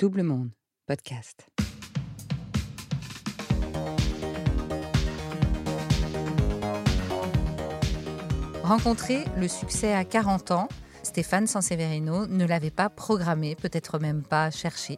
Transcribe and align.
Double 0.00 0.22
Monde, 0.22 0.48
podcast. 0.86 1.46
Rencontrer 8.62 9.24
le 9.36 9.46
succès 9.46 9.92
à 9.92 10.06
40 10.06 10.52
ans, 10.52 10.68
Stéphane 11.02 11.46
Sanseverino 11.46 12.26
ne 12.26 12.46
l'avait 12.46 12.70
pas 12.70 12.88
programmé, 12.88 13.54
peut-être 13.56 13.98
même 13.98 14.22
pas 14.22 14.50
cherché. 14.50 14.96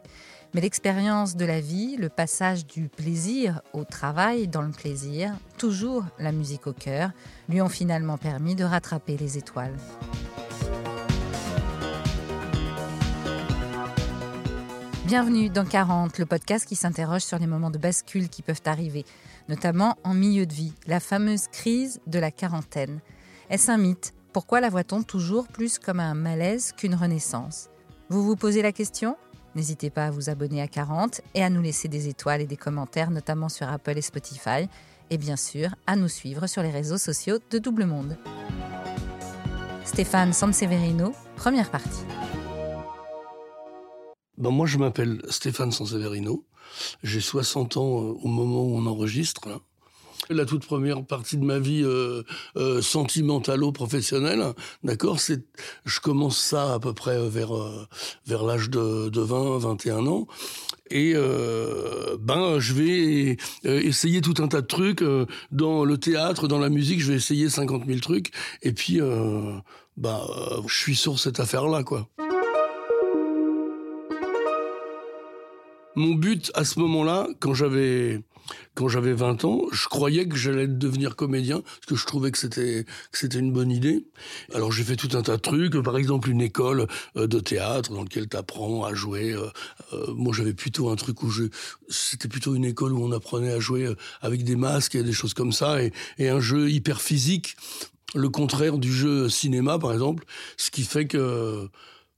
Mais 0.53 0.61
l'expérience 0.61 1.35
de 1.35 1.43
la 1.43 1.59
vie, 1.59 1.97
le 1.97 2.07
passage 2.07 2.65
du 2.65 2.87
plaisir 2.87 3.61
au 3.73 3.83
travail 3.83 4.47
dans 4.47 4.61
le 4.61 4.71
plaisir, 4.71 5.35
toujours 5.57 6.05
la 6.17 6.31
musique 6.31 6.65
au 6.65 6.71
cœur, 6.71 7.11
lui 7.49 7.61
ont 7.61 7.67
finalement 7.67 8.17
permis 8.17 8.55
de 8.55 8.63
rattraper 8.63 9.17
les 9.17 9.37
étoiles. 9.37 9.75
Bienvenue 15.05 15.49
dans 15.49 15.65
40, 15.65 16.17
le 16.17 16.25
podcast 16.25 16.65
qui 16.65 16.77
s'interroge 16.77 17.23
sur 17.23 17.37
les 17.37 17.45
moments 17.45 17.69
de 17.69 17.77
bascule 17.77 18.29
qui 18.29 18.41
peuvent 18.41 18.61
arriver, 18.65 19.03
notamment 19.49 19.97
en 20.05 20.13
milieu 20.13 20.45
de 20.45 20.53
vie, 20.53 20.73
la 20.87 21.01
fameuse 21.01 21.47
crise 21.47 21.99
de 22.07 22.19
la 22.19 22.31
quarantaine. 22.31 23.01
Est-ce 23.49 23.69
un 23.69 23.77
mythe? 23.77 24.13
Pourquoi 24.31 24.61
la 24.61 24.69
voit-on 24.69 25.03
toujours 25.03 25.49
plus 25.49 25.77
comme 25.77 25.99
un 25.99 26.13
malaise 26.13 26.71
qu'une 26.71 26.95
renaissance? 26.95 27.67
Vous 28.07 28.23
vous 28.23 28.37
posez 28.37 28.61
la 28.61 28.71
question? 28.71 29.17
N'hésitez 29.55 29.89
pas 29.89 30.05
à 30.05 30.11
vous 30.11 30.29
abonner 30.29 30.61
à 30.61 30.69
40 30.69 31.19
et 31.35 31.43
à 31.43 31.49
nous 31.49 31.61
laisser 31.61 31.89
des 31.89 32.07
étoiles 32.07 32.39
et 32.39 32.47
des 32.47 32.57
commentaires, 32.57 33.11
notamment 33.11 33.49
sur 33.49 33.67
Apple 33.67 33.97
et 33.97 34.01
Spotify, 34.01 34.69
et 35.09 35.17
bien 35.17 35.35
sûr 35.35 35.75
à 35.85 35.97
nous 35.97 36.07
suivre 36.07 36.47
sur 36.47 36.63
les 36.63 36.71
réseaux 36.71 36.97
sociaux 36.97 37.39
de 37.51 37.59
Double 37.59 37.85
Monde. 37.85 38.17
Stéphane 39.83 40.31
Sanseverino, 40.31 41.11
première 41.35 41.69
partie. 41.69 42.05
Ben 44.43 44.51
moi, 44.51 44.67
je 44.67 44.77
m'appelle 44.77 45.21
Stéphane 45.29 45.71
Sanseverino. 45.71 46.43
J'ai 47.01 47.21
60 47.21 47.77
ans 47.77 48.03
euh, 48.03 48.13
au 48.23 48.27
moment 48.27 48.61
où 48.63 48.75
on 48.75 48.85
enregistre. 48.87 49.47
Là. 49.47 49.61
La 50.29 50.43
toute 50.43 50.65
première 50.65 51.05
partie 51.05 51.37
de 51.37 51.45
ma 51.45 51.59
vie 51.59 51.81
euh, 51.81 52.23
euh, 52.57 52.81
sentimentalo-professionnelle, 52.81 54.43
d'accord, 54.83 55.21
c'est, 55.21 55.45
je 55.85 56.01
commence 56.01 56.37
ça 56.37 56.73
à 56.73 56.79
peu 56.79 56.91
près 56.91 57.25
vers 57.29 57.55
euh, 57.55 57.87
vers 58.27 58.43
l'âge 58.43 58.69
de, 58.69 59.07
de 59.07 59.21
20, 59.21 59.59
21 59.59 60.07
ans, 60.07 60.27
et 60.91 61.13
euh, 61.15 62.17
ben 62.19 62.59
je 62.59 62.73
vais 62.73 63.37
euh, 63.65 63.79
essayer 63.79 64.19
tout 64.19 64.43
un 64.43 64.49
tas 64.49 64.61
de 64.61 64.67
trucs 64.67 65.03
euh, 65.03 65.25
dans 65.51 65.85
le 65.85 65.97
théâtre, 65.97 66.49
dans 66.49 66.59
la 66.59 66.69
musique, 66.69 66.99
je 66.99 67.11
vais 67.11 67.17
essayer 67.17 67.47
50 67.47 67.85
000 67.85 67.99
trucs, 67.99 68.31
et 68.61 68.73
puis 68.73 68.99
euh, 68.99 69.53
ben 69.95 70.19
euh, 70.29 70.61
je 70.67 70.75
suis 70.75 70.95
sur 70.95 71.17
cette 71.17 71.39
affaire-là, 71.39 71.83
quoi. 71.83 72.09
Mon 75.95 76.15
but 76.15 76.51
à 76.55 76.65
ce 76.65 76.79
moment-là, 76.79 77.27
quand 77.39 77.53
j'avais 77.53 78.21
quand 78.75 78.89
j'avais 78.89 79.13
20 79.13 79.45
ans, 79.45 79.61
je 79.71 79.87
croyais 79.87 80.27
que 80.27 80.35
j'allais 80.35 80.67
devenir 80.67 81.15
comédien 81.15 81.61
parce 81.61 81.85
que 81.87 81.95
je 81.95 82.05
trouvais 82.05 82.31
que 82.31 82.37
c'était 82.37 82.85
que 83.11 83.17
c'était 83.17 83.39
une 83.39 83.53
bonne 83.53 83.71
idée. 83.71 84.05
Alors 84.53 84.71
j'ai 84.71 84.83
fait 84.83 84.95
tout 84.95 85.15
un 85.15 85.21
tas 85.21 85.37
de 85.37 85.41
trucs, 85.41 85.77
par 85.81 85.97
exemple 85.97 86.29
une 86.29 86.41
école 86.41 86.87
euh, 87.15 87.27
de 87.27 87.39
théâtre 87.39 87.91
dans 87.93 88.03
laquelle 88.03 88.27
tu 88.27 88.35
apprends 88.35 88.83
à 88.83 88.93
jouer. 88.93 89.33
euh, 89.33 89.47
euh, 89.93 90.13
moi 90.13 90.33
j'avais 90.33 90.53
plutôt 90.53 90.89
un 90.89 90.95
truc 90.95 91.23
où 91.23 91.29
je 91.29 91.43
c'était 91.89 92.27
plutôt 92.27 92.55
une 92.55 92.65
école 92.65 92.93
où 92.93 93.03
on 93.03 93.11
apprenait 93.11 93.53
à 93.53 93.59
jouer 93.59 93.87
avec 94.21 94.43
des 94.43 94.55
masques 94.55 94.95
et 94.95 95.03
des 95.03 95.13
choses 95.13 95.33
comme 95.33 95.51
ça 95.51 95.81
et, 95.83 95.93
et 96.17 96.29
un 96.29 96.39
jeu 96.39 96.69
hyper 96.69 97.01
physique, 97.01 97.55
le 98.15 98.29
contraire 98.29 98.77
du 98.77 98.91
jeu 98.91 99.29
cinéma 99.29 99.79
par 99.79 99.93
exemple, 99.93 100.25
ce 100.57 100.71
qui 100.71 100.83
fait 100.83 101.05
que 101.05 101.69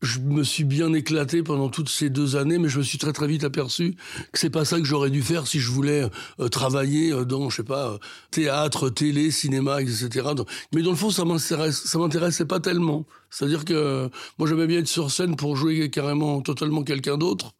je 0.01 0.19
me 0.19 0.43
suis 0.43 0.63
bien 0.63 0.93
éclaté 0.93 1.41
pendant 1.43 1.69
toutes 1.69 1.89
ces 1.89 2.09
deux 2.09 2.35
années, 2.35 2.57
mais 2.57 2.69
je 2.69 2.77
me 2.77 2.83
suis 2.83 2.97
très 2.97 3.13
très 3.13 3.27
vite 3.27 3.43
aperçu 3.43 3.95
que 4.31 4.39
c'est 4.39 4.49
pas 4.49 4.65
ça 4.65 4.77
que 4.77 4.85
j'aurais 4.85 5.09
dû 5.09 5.21
faire 5.21 5.47
si 5.47 5.59
je 5.59 5.71
voulais 5.71 6.07
euh, 6.39 6.47
travailler 6.47 7.11
euh, 7.11 7.25
dans, 7.25 7.49
je 7.49 7.57
sais 7.57 7.63
pas, 7.63 7.91
euh, 7.91 7.97
théâtre, 8.31 8.89
télé, 8.89 9.31
cinéma, 9.31 9.81
etc. 9.81 10.27
Mais 10.73 10.81
dans 10.81 10.91
le 10.91 10.95
fond, 10.95 11.09
ça 11.09 11.25
m'intéresse, 11.25 11.83
ça 11.85 11.97
m'intéressait 11.97 12.45
pas 12.45 12.59
tellement. 12.59 13.05
C'est-à-dire 13.35 13.65
que 13.65 14.09
moi 14.39 14.47
j'aimais 14.47 14.65
bien 14.65 14.79
être 14.79 14.87
sur 14.87 15.11
scène 15.11 15.35
pour 15.35 15.57
jouer 15.57 15.89
carrément 15.89 16.39
totalement 16.39 16.83
quelqu'un 16.83 17.17
d'autre. 17.17 17.51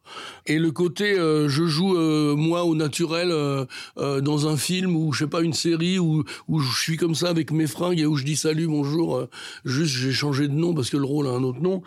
Et 0.46 0.58
le 0.58 0.70
côté 0.70 1.18
euh, 1.18 1.50
je 1.50 1.64
joue 1.64 1.98
euh, 1.98 2.34
moi 2.34 2.64
au 2.64 2.74
naturel 2.74 3.28
euh, 3.30 3.66
dans 4.22 4.48
un 4.48 4.56
film 4.56 4.96
ou 4.96 5.12
je 5.12 5.24
sais 5.24 5.26
pas 5.26 5.42
une 5.42 5.52
série 5.52 5.98
où 5.98 6.24
où 6.48 6.60
je 6.60 6.80
suis 6.80 6.96
comme 6.96 7.14
ça 7.14 7.28
avec 7.28 7.50
mes 7.50 7.66
fringues 7.66 8.00
et 8.00 8.06
où 8.06 8.16
je 8.16 8.24
dis 8.24 8.36
salut 8.36 8.68
bonjour 8.68 9.28
juste 9.66 9.92
j'ai 9.92 10.12
changé 10.12 10.48
de 10.48 10.54
nom 10.54 10.72
parce 10.72 10.88
que 10.88 10.96
le 10.96 11.04
rôle 11.04 11.26
a 11.26 11.32
un 11.32 11.42
autre 11.42 11.60
nom. 11.60 11.82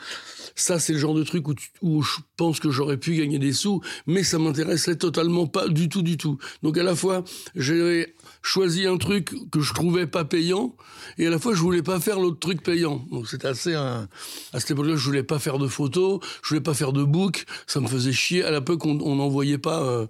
Ça 0.54 0.78
c'est 0.78 0.94
le 0.94 1.00
genre 1.00 1.16
de 1.16 1.24
truc 1.24 1.48
où 1.48 1.56
où 1.82 2.04
je 2.04 2.20
pense 2.38 2.60
que 2.60 2.70
j'aurais 2.70 2.98
pu 2.98 3.16
gagner 3.16 3.40
des 3.40 3.54
sous, 3.54 3.82
mais 4.06 4.22
ça 4.22 4.38
m'intéressait 4.38 4.98
totalement 4.98 5.48
pas 5.48 5.68
du 5.68 5.90
tout 5.90 6.04
du 6.04 6.16
tout. 6.16 6.38
Donc 6.62 6.78
à 6.78 6.84
la 6.84 6.94
fois 6.94 7.24
j'ai 7.56 8.14
choisi 8.44 8.86
un 8.86 8.98
truc 8.98 9.34
que 9.52 9.62
je 9.62 9.74
trouvais 9.74 10.06
pas 10.06 10.26
payant 10.26 10.76
et 11.18 11.26
à 11.26 11.30
la 11.32 11.40
fois 11.40 11.56
je 11.56 11.62
voulais 11.62 11.82
pas 11.82 12.00
faire 12.00 12.20
l'autre 12.20 12.40
truc 12.40 12.62
payant. 12.62 13.04
Donc 13.10 13.28
c'était 13.28 13.48
assez 13.48 13.79
à 13.80 14.60
cette 14.60 14.72
époque-là 14.72 14.96
je 14.96 15.06
voulais 15.06 15.24
pas 15.24 15.40
faire 15.40 15.58
de 15.58 15.68
photos, 15.68 16.20
je 16.44 16.50
voulais 16.50 16.62
pas 16.62 16.74
faire 16.74 16.94
de 16.94 17.04
book, 17.04 17.46
ça 17.68 17.80
me 17.80 17.88
faisait 17.88 18.14
chier. 18.14 18.44
À 18.44 18.52
l'époque 18.52 18.86
on 18.86 19.16
n'envoyait 19.16 19.58
pas 19.58 19.82
euh, 19.84 20.08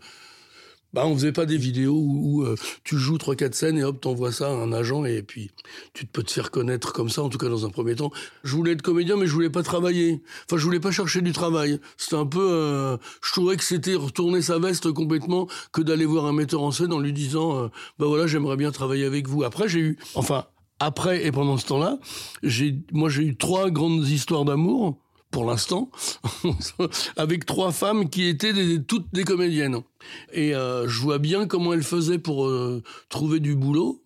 bah, 0.93 1.05
on 1.05 1.13
faisait 1.13 1.31
pas 1.31 1.45
des 1.45 1.57
vidéos 1.57 1.93
où, 1.93 2.39
où, 2.39 2.43
euh, 2.43 2.55
tu 2.83 2.97
joues 2.97 3.19
trois 3.19 3.35
quatre 3.35 3.53
scènes 3.53 3.77
et 3.77 3.83
hop 3.83 4.01
t'envoies 4.01 4.31
ça 4.31 4.47
à 4.47 4.51
un 4.51 4.73
agent 4.73 5.05
et 5.05 5.21
puis 5.21 5.51
tu 5.93 6.07
peux 6.07 6.23
te 6.23 6.31
faire 6.31 6.49
connaître 6.49 6.93
comme 6.93 7.09
ça 7.09 7.21
en 7.21 7.29
tout 7.29 7.37
cas 7.37 7.47
dans 7.47 7.65
un 7.65 7.69
premier 7.69 7.95
temps. 7.95 8.11
Je 8.43 8.55
voulais 8.55 8.71
être 8.71 8.81
comédien 8.81 9.15
mais 9.15 9.27
je 9.27 9.33
voulais 9.33 9.51
pas 9.51 9.61
travailler. 9.61 10.21
Enfin 10.45 10.57
je 10.57 10.63
voulais 10.63 10.79
pas 10.79 10.91
chercher 10.91 11.21
du 11.21 11.31
travail. 11.31 11.79
C'était 11.97 12.15
un 12.15 12.25
peu 12.25 12.41
euh, 12.41 12.97
je 13.21 13.31
trouvais 13.31 13.55
que 13.55 13.63
c'était 13.63 13.93
retourner 13.93 14.41
sa 14.41 14.57
veste 14.57 14.91
complètement 14.91 15.47
que 15.71 15.81
d'aller 15.81 16.05
voir 16.05 16.25
un 16.25 16.33
metteur 16.33 16.63
en 16.63 16.71
scène 16.71 16.91
en 16.91 16.99
lui 16.99 17.13
disant 17.13 17.65
euh, 17.65 17.67
bah 17.99 18.07
voilà 18.07 18.25
j'aimerais 18.25 18.57
bien 18.57 18.71
travailler 18.71 19.05
avec 19.05 19.27
vous. 19.27 19.43
Après 19.43 19.69
j'ai 19.69 19.79
eu 19.79 19.97
enfin 20.15 20.45
après 20.79 21.25
et 21.25 21.31
pendant 21.31 21.57
ce 21.57 21.65
temps-là 21.67 21.99
j'ai 22.43 22.79
moi 22.91 23.09
j'ai 23.09 23.23
eu 23.23 23.35
trois 23.35 23.69
grandes 23.69 24.07
histoires 24.07 24.45
d'amour 24.45 24.97
pour 25.31 25.45
l'instant, 25.45 25.91
avec 27.17 27.45
trois 27.45 27.71
femmes 27.71 28.09
qui 28.09 28.25
étaient 28.25 28.79
toutes 28.79 29.07
des 29.13 29.23
comédiennes. 29.23 29.77
Et 30.33 30.55
euh, 30.55 30.87
je 30.87 31.01
vois 31.01 31.19
bien 31.19 31.45
comment 31.45 31.73
elles 31.73 31.83
faisaient 31.83 32.17
pour 32.17 32.47
euh, 32.47 32.81
trouver 33.09 33.39
du 33.39 33.55
boulot. 33.55 34.01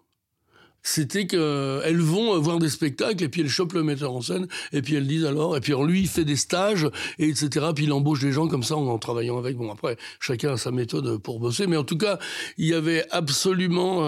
C'était 0.85 1.25
qu'elles 1.25 2.01
vont 2.01 2.35
euh, 2.35 2.39
voir 2.39 2.59
des 2.59 2.67
spectacles 2.67 3.23
et 3.23 3.29
puis 3.29 3.39
elles 3.39 3.49
chopent 3.49 3.71
le 3.71 3.83
metteur 3.83 4.11
en 4.11 4.19
scène 4.19 4.47
et 4.73 4.81
puis 4.81 4.95
elles 4.95 5.07
disent 5.07 5.23
alors 5.23 5.55
et 5.55 5.61
puis 5.61 5.71
alors 5.71 5.85
lui 5.85 6.01
il 6.01 6.09
fait 6.09 6.25
des 6.25 6.35
stages 6.35 6.89
et 7.19 7.29
etc 7.29 7.67
puis 7.73 7.85
il 7.85 7.93
embauche 7.93 8.19
des 8.19 8.33
gens 8.33 8.49
comme 8.49 8.63
ça 8.63 8.75
en, 8.75 8.97
travaillant 8.97 9.37
avec 9.37 9.55
bon 9.55 9.71
après 9.71 9.95
chacun 10.19 10.51
a 10.51 10.57
sa 10.57 10.71
méthode 10.71 11.19
pour 11.19 11.39
bosser 11.39 11.67
mais 11.67 11.77
en 11.77 11.85
tout 11.85 11.97
cas 11.97 12.19
il 12.57 12.67
y 12.67 12.73
avait 12.73 13.05
absolument 13.11 14.01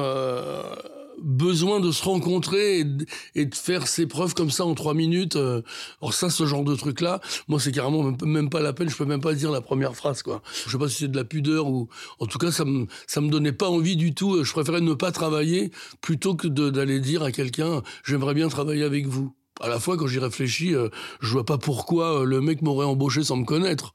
besoin 1.21 1.79
de 1.79 1.91
se 1.91 2.03
rencontrer 2.03 2.79
et 2.79 3.45
de, 3.45 3.55
faire 3.55 3.87
ses 3.87 4.05
preuves 4.07 4.33
comme 4.33 4.51
ça 4.51 4.65
en 4.65 4.73
trois 4.73 4.93
minutes. 4.93 5.35
euh. 5.35 5.61
Alors 6.01 6.13
ça, 6.13 6.29
ce 6.29 6.45
genre 6.45 6.63
de 6.63 6.75
truc-là, 6.75 7.21
moi, 7.47 7.59
c'est 7.59 7.71
carrément 7.71 8.15
même, 8.23 8.49
pas 8.49 8.61
la 8.61 8.73
peine. 8.73 8.89
Je 8.89 8.95
peux 8.95 9.05
même 9.05 9.21
pas 9.21 9.33
dire 9.33 9.51
la 9.51 9.61
première 9.61 9.95
phrase, 9.95 10.23
quoi. 10.23 10.41
Je 10.65 10.71
sais 10.71 10.77
pas 10.77 10.89
si 10.89 10.97
c'est 10.97 11.07
de 11.07 11.17
la 11.17 11.23
pudeur 11.23 11.67
ou, 11.67 11.87
en 12.19 12.25
tout 12.25 12.37
cas, 12.37 12.51
ça 12.51 12.65
me 12.65 12.87
ça 13.07 13.21
me 13.21 13.29
donnait 13.29 13.51
pas 13.51 13.69
envie 13.69 13.95
du 13.95 14.13
tout. 14.13 14.43
Je 14.43 14.51
préférais 14.51 14.81
ne 14.81 14.93
pas 14.93 15.11
travailler 15.11 15.71
plutôt 16.01 16.35
que 16.35 16.47
d'aller 16.47 16.99
dire 16.99 17.23
à 17.23 17.31
quelqu'un, 17.31 17.81
j'aimerais 18.03 18.33
bien 18.33 18.47
travailler 18.47 18.83
avec 18.83 19.07
vous. 19.07 19.33
À 19.61 19.69
la 19.69 19.79
fois, 19.79 19.95
quand 19.95 20.07
j'y 20.07 20.19
réfléchis, 20.19 20.75
euh, 20.75 20.89
je 21.21 21.31
vois 21.31 21.45
pas 21.45 21.57
pourquoi 21.57 22.21
euh, 22.21 22.25
le 22.25 22.41
mec 22.41 22.61
m'aurait 22.61 22.85
embauché 22.85 23.23
sans 23.23 23.37
me 23.37 23.45
connaître. 23.45 23.93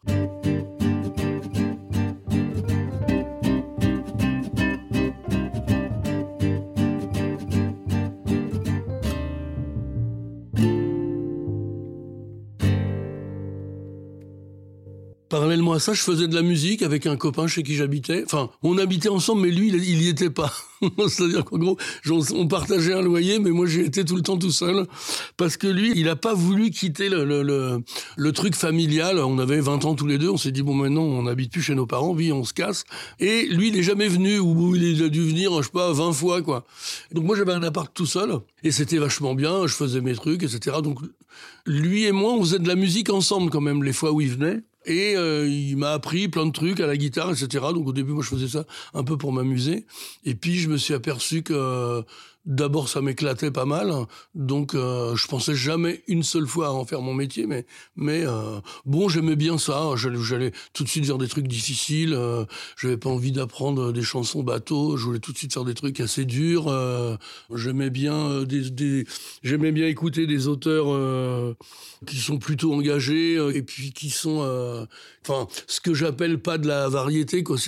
Parallèlement 15.31 15.75
à 15.75 15.79
ça, 15.79 15.95
je 15.95 16.03
faisais 16.03 16.27
de 16.27 16.35
la 16.35 16.43
musique 16.43 16.83
avec 16.83 17.07
un 17.07 17.17
copain 17.17 17.47
chez 17.47 17.63
qui 17.63 17.77
j'habitais. 17.77 18.25
Enfin, 18.25 18.51
on 18.65 18.77
habitait 18.79 19.09
ensemble, 19.09 19.43
mais 19.43 19.51
lui, 19.53 19.69
il, 19.69 19.77
il 19.77 20.03
y 20.03 20.09
était 20.09 20.29
pas. 20.29 20.53
C'est-à-dire 21.09 21.45
qu'en 21.45 21.57
gros, 21.57 21.79
on 22.35 22.49
partageait 22.49 22.95
un 22.95 23.01
loyer, 23.01 23.39
mais 23.39 23.51
moi, 23.51 23.67
j'ai 23.67 23.85
été 23.85 24.05
tout 24.05 24.17
le 24.17 24.23
temps 24.23 24.37
tout 24.37 24.51
seul. 24.51 24.89
Parce 25.37 25.57
que 25.57 25.69
lui, 25.69 25.93
il 25.95 26.09
a 26.09 26.17
pas 26.17 26.35
voulu 26.35 26.71
quitter 26.71 27.09
le, 27.09 27.25
le, 27.25 27.81
le, 28.17 28.33
truc 28.33 28.57
familial. 28.57 29.21
On 29.21 29.39
avait 29.39 29.61
20 29.61 29.85
ans 29.85 29.95
tous 29.95 30.09
les 30.09 30.19
deux. 30.19 30.31
On 30.31 30.37
s'est 30.37 30.51
dit, 30.51 30.63
bon, 30.63 30.75
maintenant, 30.75 31.03
on 31.03 31.23
n'habite 31.23 31.53
plus 31.53 31.63
chez 31.63 31.77
nos 31.77 31.87
parents, 31.87 32.13
vie, 32.13 32.33
on 32.33 32.43
se 32.43 32.53
casse. 32.53 32.83
Et 33.21 33.47
lui, 33.47 33.69
il 33.69 33.77
est 33.77 33.85
jamais 33.85 34.09
venu, 34.09 34.41
ou 34.41 34.75
il 34.75 35.01
a 35.01 35.09
dû 35.09 35.23
venir, 35.23 35.57
je 35.59 35.67
sais 35.67 35.73
pas, 35.73 35.93
20 35.93 36.13
fois, 36.13 36.43
quoi. 36.43 36.67
Donc 37.13 37.23
moi, 37.23 37.37
j'avais 37.37 37.53
un 37.53 37.63
appart 37.63 37.95
tout 37.95 38.05
seul. 38.05 38.41
Et 38.65 38.73
c'était 38.73 38.99
vachement 38.99 39.37
bien. 39.37 39.69
Je 39.69 39.75
faisais 39.75 40.01
mes 40.01 40.17
trucs, 40.17 40.43
etc. 40.43 40.79
Donc, 40.83 40.99
lui 41.67 42.07
et 42.07 42.11
moi, 42.11 42.33
on 42.33 42.41
faisait 42.41 42.59
de 42.59 42.67
la 42.67 42.75
musique 42.75 43.11
ensemble, 43.11 43.49
quand 43.51 43.61
même, 43.61 43.85
les 43.85 43.93
fois 43.93 44.11
où 44.11 44.21
il 44.21 44.31
venait. 44.31 44.65
Et 44.87 45.15
euh, 45.17 45.47
il 45.47 45.77
m'a 45.77 45.93
appris 45.93 46.29
plein 46.29 46.47
de 46.47 46.53
trucs 46.53 46.81
à 46.81 46.87
la 46.87 46.97
guitare, 46.97 47.31
etc. 47.31 47.67
Donc 47.75 47.87
au 47.87 47.93
début, 47.93 48.13
moi, 48.13 48.23
je 48.23 48.29
faisais 48.29 48.49
ça 48.49 48.65
un 48.95 49.05
peu 49.05 49.17
pour 49.17 49.33
m'amuser. 49.33 49.87
Et 50.25 50.35
puis, 50.35 50.57
je 50.57 50.69
me 50.69 50.77
suis 50.77 50.95
aperçu 50.95 51.43
que 51.43 52.05
d'abord 52.47 52.89
ça 52.89 53.03
m'éclatait 53.03 53.51
pas 53.51 53.67
mal, 53.67 53.93
donc 54.35 54.75
euh, 54.75 55.15
je 55.15 55.27
pensais 55.27 55.55
jamais 55.55 56.03
une 56.09 56.23
seule 56.23 56.47
fois 56.47 56.69
à 56.69 56.71
en 56.71 56.85
faire 56.85 57.03
mon 57.03 57.13
métier, 57.13 57.47
mais 57.47 57.67
mais 57.97 58.25
euh, 58.25 58.61
bon 58.87 59.09
j'aimais 59.09 59.37
bien 59.37 59.59
ça, 59.59 59.93
j'allais 59.97 60.53
tout 60.73 60.85
de 60.85 60.89
suite 60.89 61.05
vers 61.05 61.19
des 61.19 61.29
trucs 61.29 61.47
difficiles, 61.47 62.15
euh, 62.15 62.45
j'avais 62.77 62.97
pas 62.97 63.11
envie 63.11 63.33
d'apprendre 63.33 63.93
des 63.93 64.03
chansons 64.03 64.43
bateau, 64.43 64.97
je 64.97 65.05
voulais 65.05 65.19
tout 65.19 65.33
de 65.33 65.39
suite 65.39 65.53
faire 65.53 65.65
des 65.65 65.75
trucs 65.75 66.01
assez 66.01 66.25
durs, 66.25 66.69
euh, 66.69 67.17
j'aimais 67.55 67.91
bien 67.91 68.43
des, 68.43 69.05
j'aimais 69.43 69.73
bien 69.73 69.87
écouter 69.87 70.27
des 70.27 70.49
auteurs 70.49 70.87
qui 72.07 72.17
sont 72.17 72.39
plutôt 72.39 72.73
engagés 72.73 73.35
et 73.55 73.63
puis 73.63 73.93
qui 73.93 74.11
sont 74.11 74.87
enfin 75.23 75.47
ce 75.67 75.81
que 75.81 75.93
j'appelle 75.93 76.39
pas 76.41 76.59
de 76.59 76.67
la 76.67 76.89
variété 76.89 77.43
quoi 77.43 77.59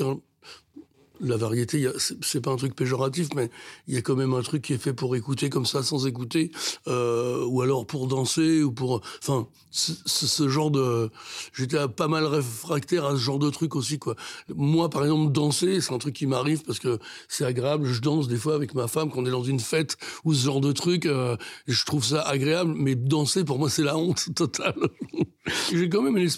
la 1.23 1.37
variété, 1.37 1.89
c'est 2.21 2.41
pas 2.41 2.51
un 2.51 2.57
truc 2.57 2.75
péjoratif, 2.75 3.29
mais 3.35 3.51
il 3.87 3.95
y 3.95 3.97
a 3.97 4.03
quand 4.03 4.17
même 4.17 4.35
un 4.35 4.43
truc 4.43 4.63
qui 4.63 4.73
est 4.73 4.79
fait 4.79 4.93
pour 4.93 5.17
écouter 5.17 5.51
comme 5.51 5.67
ça 5.67 5.83
sans 5.83 6.07
écouter, 6.07 6.51
euh, 6.89 7.45
ou 7.47 7.63
alors 7.63 7.87
pour 7.87 8.07
danser, 8.09 8.63
ou 8.63 8.73
pour, 8.73 9.01
enfin, 9.23 9.47
ce 9.71 10.49
genre 10.49 10.71
de, 10.71 11.11
j'étais 11.55 11.79
pas 11.89 12.09
mal 12.09 12.27
réfractaire 12.27 13.07
à 13.07 13.13
ce 13.13 13.17
genre 13.17 13.39
de 13.39 13.51
truc 13.51 13.75
aussi, 13.77 13.99
quoi. 13.99 14.17
Moi, 14.55 14.91
par 14.91 15.05
exemple, 15.05 15.33
danser, 15.33 15.81
c'est 15.81 15.93
un 15.93 15.99
truc 15.99 16.15
qui 16.15 16.27
m'arrive 16.27 16.63
parce 16.63 16.79
que 16.79 16.99
c'est 17.29 17.45
agréable. 17.45 17.87
Je 17.87 18.01
danse 18.01 18.29
des 18.29 18.37
fois 18.37 18.55
avec 18.55 18.75
ma 18.75 18.89
femme 18.89 19.11
quand 19.11 19.21
on 19.21 19.27
est 19.27 19.31
dans 19.31 19.43
une 19.43 19.61
fête 19.61 19.97
ou 20.25 20.35
ce 20.35 20.45
genre 20.45 20.61
de 20.61 20.73
truc. 20.73 21.07
Euh, 21.07 21.37
je 21.67 21.85
trouve 21.85 22.05
ça 22.05 22.23
agréable, 22.23 22.75
mais 22.77 22.95
danser 22.95 23.45
pour 23.45 23.59
moi 23.59 23.71
c'est 23.71 23.83
la 23.83 23.97
honte 23.97 24.29
totale. 24.35 24.75
J'ai 25.73 25.89
quand 25.89 26.03
même 26.03 26.29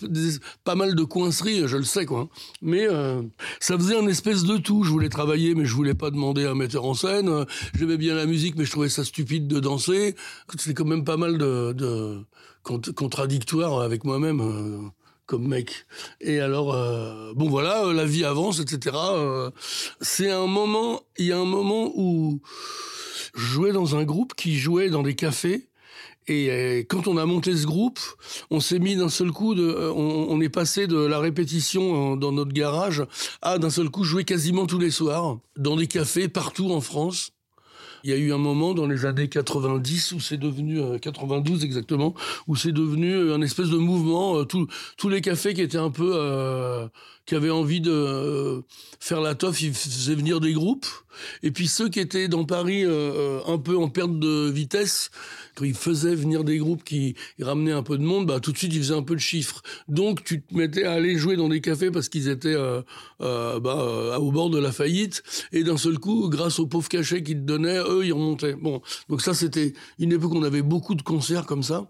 pas 0.65 0.75
mal 0.75 0.95
de 0.95 1.05
coinceries, 1.05 1.69
je 1.69 1.77
le 1.77 1.85
sais, 1.85 2.07
quoi. 2.07 2.29
Mais 2.63 2.87
euh, 2.89 3.23
ça 3.61 3.77
faisait 3.77 3.97
un 3.97 4.07
espèce 4.07 4.45
de 4.45 4.57
tout 4.57 4.74
je 4.83 4.91
voulais 4.91 5.09
travailler, 5.09 5.55
mais 5.55 5.65
je 5.65 5.75
voulais 5.75 5.95
pas 5.95 6.11
demander 6.11 6.47
à 6.47 6.51
un 6.51 6.55
metteur 6.55 6.85
en 6.85 6.95
scène. 6.95 7.45
J'aimais 7.79 7.97
bien 7.97 8.15
la 8.15 8.27
musique, 8.27 8.57
mais 8.57 8.65
je 8.65 8.71
trouvais 8.71 8.89
ça 8.89 9.05
stupide 9.05 9.47
de 9.47 9.61
danser. 9.61 10.15
C'était 10.57 10.75
quand 10.75 10.85
même 10.85 11.05
pas 11.05 11.17
mal 11.17 11.39
de, 11.39 12.25
contradictoires 12.63 13.81
avec 13.81 14.05
moi-même. 14.05 14.41
Euh, 14.41 14.89
comme 15.27 15.49
mec. 15.49 15.87
Et 16.21 16.41
alors, 16.41 16.75
euh, 16.75 17.33
bon 17.35 17.49
voilà, 17.49 17.87
euh, 17.87 17.95
la 17.95 18.05
vie 18.05 18.25
avance, 18.27 18.61
etc. 18.61 18.95
c'est 20.03 20.31
un 20.31 20.47
moment, 20.47 21.01
il 21.17 21.25
y 21.25 21.33
a 21.33 21.39
un 21.39 21.47
moment 21.47 21.91
où 21.97 22.43
je 23.35 23.43
jouais 23.43 23.73
dans 23.73 23.97
un 23.97 24.05
groupe 24.05 24.35
qui 24.35 24.59
jouait 24.59 24.91
dans 24.91 25.03
des 25.03 25.15
cafés 25.15 25.71
et 26.27 26.51
euh, 26.51 26.83
quand 26.89 27.07
on 27.07 27.19
a 27.19 27.27
monté 27.27 27.55
ce 27.57 27.67
groupe, 27.67 27.99
on 28.51 28.61
s'est 28.61 28.79
mis 28.79 28.97
d'un 28.97 29.09
seul 29.09 29.31
coup, 29.31 29.55
de, 29.55 29.63
euh, 29.63 29.93
on, 29.93 30.41
est 30.41 30.49
passé 30.49 30.87
de 30.87 30.97
la 30.97 31.19
répétition 31.19 32.17
dans 32.17 32.33
notre 32.33 32.53
garage 32.53 33.05
à 33.43 33.59
d'un 33.59 33.71
seul 33.71 33.91
coup 33.91 34.05
jouer 34.05 34.25
quasiment 34.25 34.67
tous 34.67 34.79
les 34.79 34.91
soirs 34.91 35.39
dans 35.57 35.77
des 35.77 35.87
cafés 35.87 36.29
partout 36.29 36.71
en 36.71 36.81
France. 36.81 37.33
Il 38.05 38.11
y 38.11 38.13
a 38.13 38.17
eu 38.17 38.33
un 38.35 38.39
moment 38.39 38.75
dans 38.75 38.87
les 38.87 39.07
années 39.07 39.29
90 39.29 40.13
où 40.13 40.21
c'est 40.21 40.37
devenu 40.37 40.79
92 41.01 41.61
euh, 41.61 41.65
exactement, 41.65 42.15
où 42.47 42.57
c'est 42.57 42.73
devenu 42.73 43.33
un 43.33 43.41
espèce 43.41 43.69
de 43.69 43.79
mouvement. 43.79 44.45
tous 44.45 45.09
les 45.09 45.21
cafés 45.21 45.55
qui 45.55 45.63
étaient 45.63 45.79
un 45.79 45.91
peu 45.91 46.89
qui 47.27 47.35
avaient 47.35 47.51
envie 47.51 47.81
de 47.81 47.91
euh, 47.91 48.61
faire 49.01 49.21
la 49.21 49.35
toffe, 49.35 49.63
ils 49.63 49.73
faisaient 49.73 50.15
venir 50.15 50.41
des 50.41 50.53
groupes. 50.53 50.87
Et 51.43 51.51
puis 51.51 51.69
ceux 51.69 51.89
qui 51.89 52.01
étaient 52.01 52.29
dans 52.29 52.45
Paris 52.45 52.85
euh, 52.85 52.91
euh, 52.91 53.41
un 53.47 53.57
peu 53.57 53.77
en 53.77 53.89
perte 53.89 54.19
de 54.19 54.51
vitesse, 54.51 55.11
quand 55.55 55.65
ils 55.65 55.75
faisaient 55.75 56.15
venir 56.15 56.45
des 56.45 56.59
groupes 56.59 56.85
qui 56.85 57.15
ramenaient 57.41 57.73
un 57.73 57.83
peu 57.83 57.97
de 57.97 58.03
monde, 58.03 58.27
bah 58.27 58.41
tout 58.41 58.53
de 58.53 58.59
suite 58.59 58.75
ils 58.75 58.81
faisaient 58.81 58.95
un 58.95 59.03
peu 59.03 59.15
de 59.15 59.21
chiffres. 59.21 59.63
Donc 59.89 60.25
tu 60.25 60.43
te 60.43 60.55
mettais 60.55 60.85
à 60.85 60.93
aller 60.93 61.17
jouer 61.17 61.37
dans 61.37 61.49
des 61.49 61.61
cafés 61.61 61.91
parce 61.91 62.09
qu'ils 62.09 62.29
étaient 62.29 62.57
bah, 63.21 64.19
au 64.19 64.33
bord 64.33 64.51
de 64.51 64.59
la 64.59 64.73
faillite. 64.73 65.23
Et 65.53 65.63
d'un 65.63 65.77
seul 65.77 65.99
coup, 65.99 66.29
grâce 66.29 66.59
aux 66.59 66.67
pauvres 66.67 66.89
cachets 66.89 67.23
qu'ils 67.23 67.37
te 67.37 67.47
donnaient, 67.47 67.79
eux 67.79 68.05
ils 68.05 68.13
remontaient. 68.13 68.55
Bon, 68.55 68.83
donc 69.09 69.23
ça 69.23 69.35
c'était 69.35 69.73
une 69.99 70.13
époque 70.13 70.33
où 70.33 70.39
on 70.39 70.43
avait 70.43 70.63
beaucoup 70.63 70.97
de 70.97 71.03
concerts 71.03 71.47
comme 71.47 71.63
ça. 71.63 71.89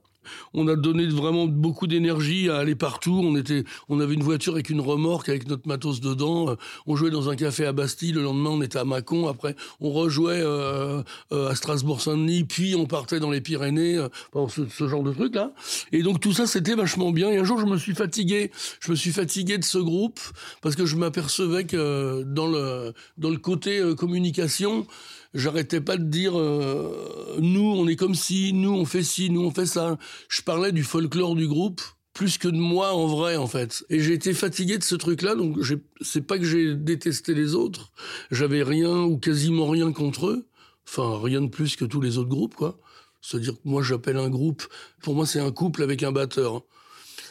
On 0.52 0.68
a 0.68 0.76
donné 0.76 1.06
vraiment 1.06 1.46
beaucoup 1.46 1.86
d'énergie 1.86 2.48
à 2.48 2.56
aller 2.56 2.74
partout. 2.74 3.20
On 3.22 3.36
était, 3.36 3.64
on 3.88 4.00
avait 4.00 4.14
une 4.14 4.22
voiture 4.22 4.54
avec 4.54 4.70
une 4.70 4.80
remorque 4.80 5.28
avec 5.28 5.48
notre 5.48 5.66
matos 5.66 6.00
dedans. 6.00 6.50
Euh, 6.50 6.54
on 6.86 6.96
jouait 6.96 7.10
dans 7.10 7.30
un 7.30 7.36
café 7.36 7.66
à 7.66 7.72
Bastille. 7.72 8.12
Le 8.12 8.22
lendemain, 8.22 8.50
on 8.50 8.62
était 8.62 8.78
à 8.78 8.84
Mâcon. 8.84 9.28
Après, 9.28 9.56
on 9.80 9.90
rejouait 9.90 10.40
euh, 10.40 11.02
euh, 11.32 11.50
à 11.50 11.54
Strasbourg-Saint-Denis. 11.54 12.44
Puis 12.44 12.74
on 12.76 12.86
partait 12.86 13.20
dans 13.20 13.30
les 13.30 13.40
Pyrénées. 13.40 14.04
ce, 14.48 14.88
genre 14.88 15.02
de 15.02 15.12
truc 15.12 15.34
là. 15.34 15.52
Et 15.92 16.02
donc 16.02 16.20
tout 16.20 16.32
ça, 16.32 16.46
c'était 16.46 16.74
vachement 16.74 17.10
bien. 17.10 17.30
Et 17.30 17.38
un 17.38 17.44
jour, 17.44 17.58
je 17.58 17.66
me 17.66 17.76
suis 17.76 17.94
fatigué. 17.94 18.50
Je 18.80 18.90
me 18.90 18.96
suis 18.96 19.12
fatigué 19.12 19.58
de 19.58 19.64
ce 19.64 19.78
groupe 19.78 20.20
parce 20.62 20.76
que 20.76 20.86
je 20.86 20.96
m'apercevais 20.96 21.64
que 21.64 22.22
dans 22.22 22.46
le 22.46 22.92
dans 23.18 23.30
le 23.30 23.38
côté 23.38 23.80
communication 23.96 24.86
j'arrêtais 25.34 25.80
pas 25.80 25.96
de 25.96 26.04
dire 26.04 26.38
euh, 26.38 27.36
nous 27.40 27.74
on 27.76 27.86
est 27.86 27.96
comme 27.96 28.14
si, 28.14 28.52
nous 28.52 28.72
on 28.72 28.84
fait 28.84 29.02
ci, 29.02 29.30
nous 29.30 29.42
on 29.42 29.50
fait 29.50 29.66
ça. 29.66 29.98
Je 30.28 30.42
parlais 30.42 30.72
du 30.72 30.84
folklore 30.84 31.34
du 31.34 31.46
groupe 31.46 31.82
plus 32.14 32.38
que 32.38 32.48
de 32.48 32.56
moi 32.56 32.92
en 32.92 33.06
vrai 33.06 33.36
en 33.36 33.46
fait. 33.46 33.84
Et 33.90 34.00
j'ai 34.00 34.14
été 34.14 34.32
fatigué 34.32 34.78
de 34.78 34.84
ce 34.84 34.94
truc-là, 34.94 35.34
donc 35.34 35.58
c'est 36.00 36.26
pas 36.26 36.38
que 36.38 36.44
j'ai 36.44 36.74
détesté 36.74 37.34
les 37.34 37.54
autres, 37.54 37.90
j'avais 38.30 38.62
rien 38.62 39.02
ou 39.02 39.18
quasiment 39.18 39.66
rien 39.66 39.92
contre 39.92 40.28
eux, 40.28 40.46
enfin 40.88 41.20
rien 41.22 41.42
de 41.42 41.48
plus 41.48 41.76
que 41.76 41.84
tous 41.84 42.00
les 42.00 42.16
autres 42.16 42.30
groupes 42.30 42.54
quoi. 42.54 42.78
C'est-à-dire 43.20 43.54
que 43.54 43.60
moi 43.64 43.82
j'appelle 43.82 44.16
un 44.16 44.30
groupe, 44.30 44.62
pour 45.02 45.14
moi 45.14 45.26
c'est 45.26 45.40
un 45.40 45.50
couple 45.50 45.82
avec 45.82 46.02
un 46.02 46.12
batteur. 46.12 46.62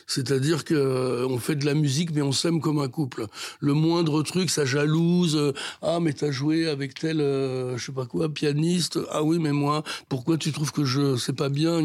C'est-à-dire 0.07 0.63
que 0.63 0.73
euh, 0.73 1.27
on 1.27 1.38
fait 1.38 1.55
de 1.55 1.65
la 1.65 1.73
musique, 1.73 2.11
mais 2.13 2.21
on 2.21 2.31
s'aime 2.31 2.61
comme 2.61 2.79
un 2.79 2.88
couple. 2.88 3.27
Le 3.59 3.73
moindre 3.73 4.23
truc, 4.23 4.50
ça 4.50 4.65
jalouse. 4.65 5.35
Euh, 5.35 5.53
ah, 5.81 6.00
mais 6.01 6.13
t'as 6.13 6.31
joué 6.31 6.67
avec 6.67 6.94
tel, 6.94 7.21
euh, 7.21 7.77
je 7.77 7.85
sais 7.85 7.91
pas 7.91 8.05
quoi, 8.05 8.29
pianiste. 8.29 9.00
Ah 9.11 9.23
oui, 9.23 9.39
mais 9.39 9.51
moi, 9.51 9.83
pourquoi 10.09 10.38
tu 10.38 10.51
trouves 10.51 10.71
que 10.71 10.85
je 10.85 11.15
sais 11.15 11.33
pas 11.33 11.50
bien 11.50 11.81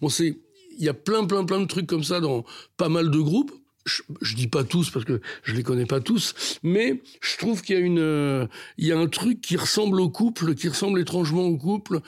Bon, 0.00 0.08
c'est, 0.08 0.38
il 0.78 0.84
y 0.84 0.88
a 0.88 0.94
plein, 0.94 1.24
plein, 1.24 1.44
plein 1.44 1.60
de 1.60 1.66
trucs 1.66 1.86
comme 1.86 2.04
ça 2.04 2.20
dans 2.20 2.44
pas 2.76 2.88
mal 2.88 3.10
de 3.10 3.18
groupes 3.18 3.52
je, 3.84 4.02
je, 4.20 4.34
dis 4.34 4.46
pas 4.46 4.64
tous 4.64 4.90
parce 4.90 5.04
que 5.04 5.20
je 5.42 5.54
les 5.54 5.62
connais 5.62 5.86
pas 5.86 6.00
tous, 6.00 6.58
mais 6.62 7.02
je 7.20 7.36
trouve 7.36 7.62
qu'il 7.62 7.76
y 7.76 7.78
a 7.78 7.80
une, 7.80 7.98
euh, 7.98 8.46
il 8.78 8.86
y 8.86 8.92
a 8.92 8.98
un 8.98 9.08
truc 9.08 9.40
qui 9.40 9.56
ressemble 9.56 10.00
au 10.00 10.08
couple, 10.08 10.54
qui 10.54 10.68
ressemble 10.68 11.00
étrangement 11.00 11.42
au 11.42 11.56
couple. 11.56 12.00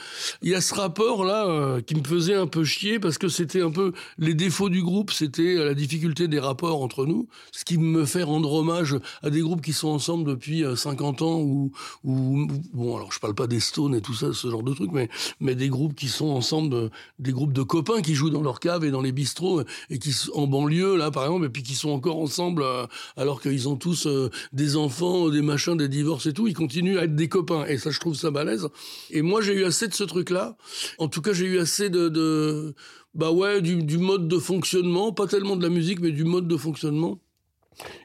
Il 0.43 0.51
y 0.51 0.55
a 0.55 0.61
ce 0.61 0.75
rapport 0.75 1.25
là 1.25 1.47
euh, 1.47 1.81
qui 1.81 1.95
me 1.95 2.05
faisait 2.05 2.35
un 2.35 2.47
peu 2.47 2.65
chier 2.65 3.01
parce 3.01 3.19
que 3.19 3.29
c'était 3.29 3.63
un 3.63 3.71
peu 3.71 3.93
les 4.19 4.35
défauts 4.35 4.69
du 4.69 4.83
groupe, 4.83 5.11
c'était 5.11 5.55
la 5.55 5.75
difficulté 5.75 6.29
des 6.29 6.39
rapports 6.39 6.83
entre 6.83 7.07
nous, 7.07 7.29
ce 7.53 7.65
qui 7.65 7.79
me 7.79 8.05
fait 8.05 8.23
rendre 8.23 8.53
hommage 8.53 8.97
à 9.23 9.31
des 9.31 9.41
groupes 9.41 9.63
qui 9.63 9.73
sont 9.73 9.89
ensemble 9.89 10.25
depuis 10.25 10.65
50 10.77 11.23
euh, 11.23 11.25
ans 11.25 11.41
ou, 11.41 11.73
bon 12.05 12.97
alors 12.97 13.13
je 13.13 13.19
parle 13.19 13.35
pas 13.35 13.47
des 13.47 13.61
Stones 13.61 13.95
et 13.95 14.01
tout 14.01 14.15
ça, 14.15 14.33
ce 14.33 14.49
genre 14.49 14.63
de 14.63 14.75
trucs, 14.75 14.93
mais 14.93 15.09
mais 15.41 15.55
des 15.55 15.69
groupes 15.69 15.95
qui 15.95 16.09
sont 16.09 16.29
ensemble, 16.29 16.91
des 17.19 17.33
groupes 17.33 17.53
de 17.53 17.63
copains 17.63 18.01
qui 18.01 18.15
jouent 18.15 18.31
dans 18.31 18.43
leur 18.43 18.61
cave 18.61 18.85
et 18.85 18.91
dans 18.91 19.03
les 19.03 19.13
bistrots 19.13 19.63
et 19.91 19.99
qui 19.99 20.15
en 20.35 20.47
banlieue 20.47 20.97
là 20.97 21.11
par 21.11 21.25
exemple 21.25 21.47
et 21.47 21.49
puis 21.49 21.64
qui 21.65 21.75
sont 21.75 21.91
encore 21.91 22.19
ensemble 22.19 22.63
euh, 22.63 22.87
alors 23.17 23.41
qu'ils 23.41 23.69
ont 23.69 23.77
tous 23.77 24.07
euh, 24.07 24.31
des 24.53 24.77
enfants, 24.77 25.29
des 25.29 25.43
machins, 25.43 25.77
des 25.77 25.89
divorces 25.89 26.27
et 26.27 26.33
tout. 26.33 26.47
Ils 26.47 26.55
continuent 26.55 26.99
à 26.99 27.05
être 27.05 27.17
des 27.17 27.29
copains. 27.29 27.67
Et 27.67 27.79
ça, 27.79 27.91
je 27.91 27.99
trouve 27.99 28.15
ça 28.15 28.31
balèze. 28.31 28.69
Et 29.11 29.23
moi, 29.23 29.41
j'ai 29.41 29.55
eu 29.55 29.65
assez 29.65 29.89
de 29.89 29.95
ce 29.95 30.05
truc-là. 30.05 30.57
En 30.99 31.09
tout 31.09 31.23
cas, 31.23 31.33
j'ai 31.33 31.47
eu 31.47 31.59
assez 31.59 31.91
de, 31.91 32.75
bah 33.15 33.33
ouais, 33.33 33.61
du, 33.61 33.99
mode 33.99 34.29
de 34.29 34.39
fonctionnement, 34.39 35.13
pas 35.13 35.27
tellement 35.27 35.57
de 35.57 35.63
la 35.63 35.71
musique, 35.71 36.01
mais 36.01 36.13
du 36.13 36.25
mode 36.25 36.47
de 36.47 36.57
fonctionnement. 36.57 37.19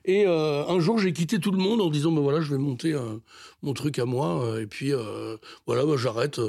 Et 0.05 0.25
euh, 0.25 0.65
un 0.65 0.79
jour, 0.79 0.97
j'ai 0.97 1.13
quitté 1.13 1.39
tout 1.39 1.51
le 1.51 1.59
monde 1.59 1.81
en 1.81 1.91
disant, 1.91 2.11
ben 2.11 2.21
voilà, 2.21 2.41
je 2.41 2.49
vais 2.51 2.57
monter 2.57 2.95
mon 3.61 3.73
truc 3.73 3.99
à 3.99 4.05
moi, 4.05 4.59
et 4.59 4.65
puis 4.65 4.91
voilà, 5.67 5.85
bah, 5.85 5.95
j'arrête. 5.97 6.39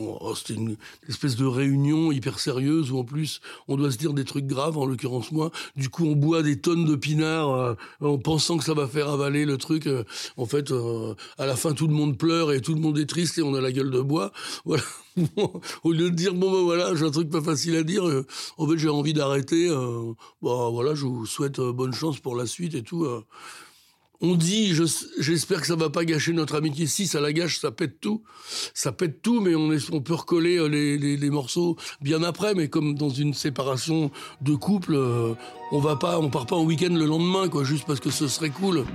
Oh, 0.00 0.34
c'était 0.34 0.54
une 0.54 0.76
espèce 1.08 1.36
de 1.36 1.46
réunion 1.46 2.10
hyper 2.10 2.40
sérieuse 2.40 2.90
où 2.90 2.98
en 2.98 3.04
plus 3.04 3.40
on 3.68 3.76
doit 3.76 3.92
se 3.92 3.96
dire 3.96 4.12
des 4.12 4.24
trucs 4.24 4.46
graves, 4.46 4.76
en 4.76 4.86
l'occurrence 4.86 5.30
moi. 5.30 5.52
Du 5.76 5.88
coup, 5.88 6.04
on 6.06 6.16
boit 6.16 6.42
des 6.42 6.58
tonnes 6.60 6.84
de 6.84 6.96
pinards 6.96 7.54
euh, 7.54 7.74
en 8.00 8.18
pensant 8.18 8.56
que 8.56 8.64
ça 8.64 8.74
va 8.74 8.88
faire 8.88 9.08
avaler 9.08 9.44
le 9.44 9.56
truc. 9.56 9.86
Euh, 9.86 10.02
en 10.36 10.46
fait, 10.46 10.72
euh, 10.72 11.14
à 11.38 11.46
la 11.46 11.54
fin, 11.54 11.74
tout 11.74 11.86
le 11.86 11.94
monde 11.94 12.18
pleure 12.18 12.52
et 12.52 12.60
tout 12.60 12.74
le 12.74 12.80
monde 12.80 12.98
est 12.98 13.06
triste 13.06 13.38
et 13.38 13.42
on 13.42 13.54
a 13.54 13.60
la 13.60 13.70
gueule 13.70 13.90
de 13.90 14.00
bois. 14.00 14.32
Voilà. 14.64 14.82
Au 15.84 15.92
lieu 15.92 16.10
de 16.10 16.16
dire 16.16 16.34
bon 16.34 16.50
ben 16.50 16.62
voilà, 16.62 16.92
j'ai 16.96 17.04
un 17.04 17.10
truc 17.10 17.30
pas 17.30 17.40
facile 17.40 17.76
à 17.76 17.84
dire. 17.84 18.02
en 18.58 18.66
fait, 18.66 18.78
j'ai 18.78 18.88
envie 18.88 19.12
d'arrêter. 19.12 19.68
bah 20.42 20.68
voilà, 20.72 20.96
je 20.96 21.04
vous 21.06 21.24
souhaite 21.24 21.60
bonne 21.60 21.92
chance 21.92 22.18
pour 22.18 22.34
la 22.34 22.46
suite 22.46 22.74
et 22.74 22.82
tout 22.82 23.06
on 24.24 24.36
dit, 24.36 24.74
j'espère 25.18 25.60
que 25.60 25.66
ça 25.66 25.76
va 25.76 25.90
pas 25.90 26.04
gâcher 26.06 26.32
notre 26.32 26.54
amitié. 26.54 26.86
Si 26.86 27.06
ça 27.06 27.20
la 27.20 27.32
gâche, 27.32 27.60
ça 27.60 27.70
pète 27.70 28.00
tout. 28.00 28.22
Ça 28.72 28.90
pète 28.90 29.20
tout, 29.20 29.40
mais 29.40 29.54
on, 29.54 29.70
on 29.92 30.00
peut 30.00 30.14
recoller 30.14 30.56
euh, 30.56 30.66
les, 30.66 31.30
morceaux 31.30 31.76
bien 32.00 32.22
après. 32.22 32.54
Mais 32.54 32.68
comme 32.68 32.94
dans 32.94 33.10
une 33.10 33.34
séparation 33.34 34.10
de 34.40 34.54
couple, 34.54 34.94
euh, 34.94 35.34
on 35.72 35.78
va 35.78 35.96
pas, 35.96 36.18
on 36.18 36.30
part 36.30 36.46
pas 36.46 36.56
au 36.56 36.64
week-end 36.64 36.94
le 36.94 37.04
lendemain, 37.04 37.48
quoi, 37.48 37.64
juste 37.64 37.84
parce 37.86 38.00
que 38.00 38.10
ce 38.10 38.26
serait 38.26 38.50
cool. 38.50 38.86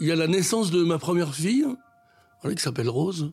Il 0.00 0.06
y 0.06 0.12
a 0.12 0.16
la 0.16 0.26
naissance 0.26 0.70
de 0.70 0.82
ma 0.82 0.98
première 0.98 1.34
fille 1.34 1.66
qui 2.54 2.62
s'appelle 2.62 2.88
Rose, 2.88 3.32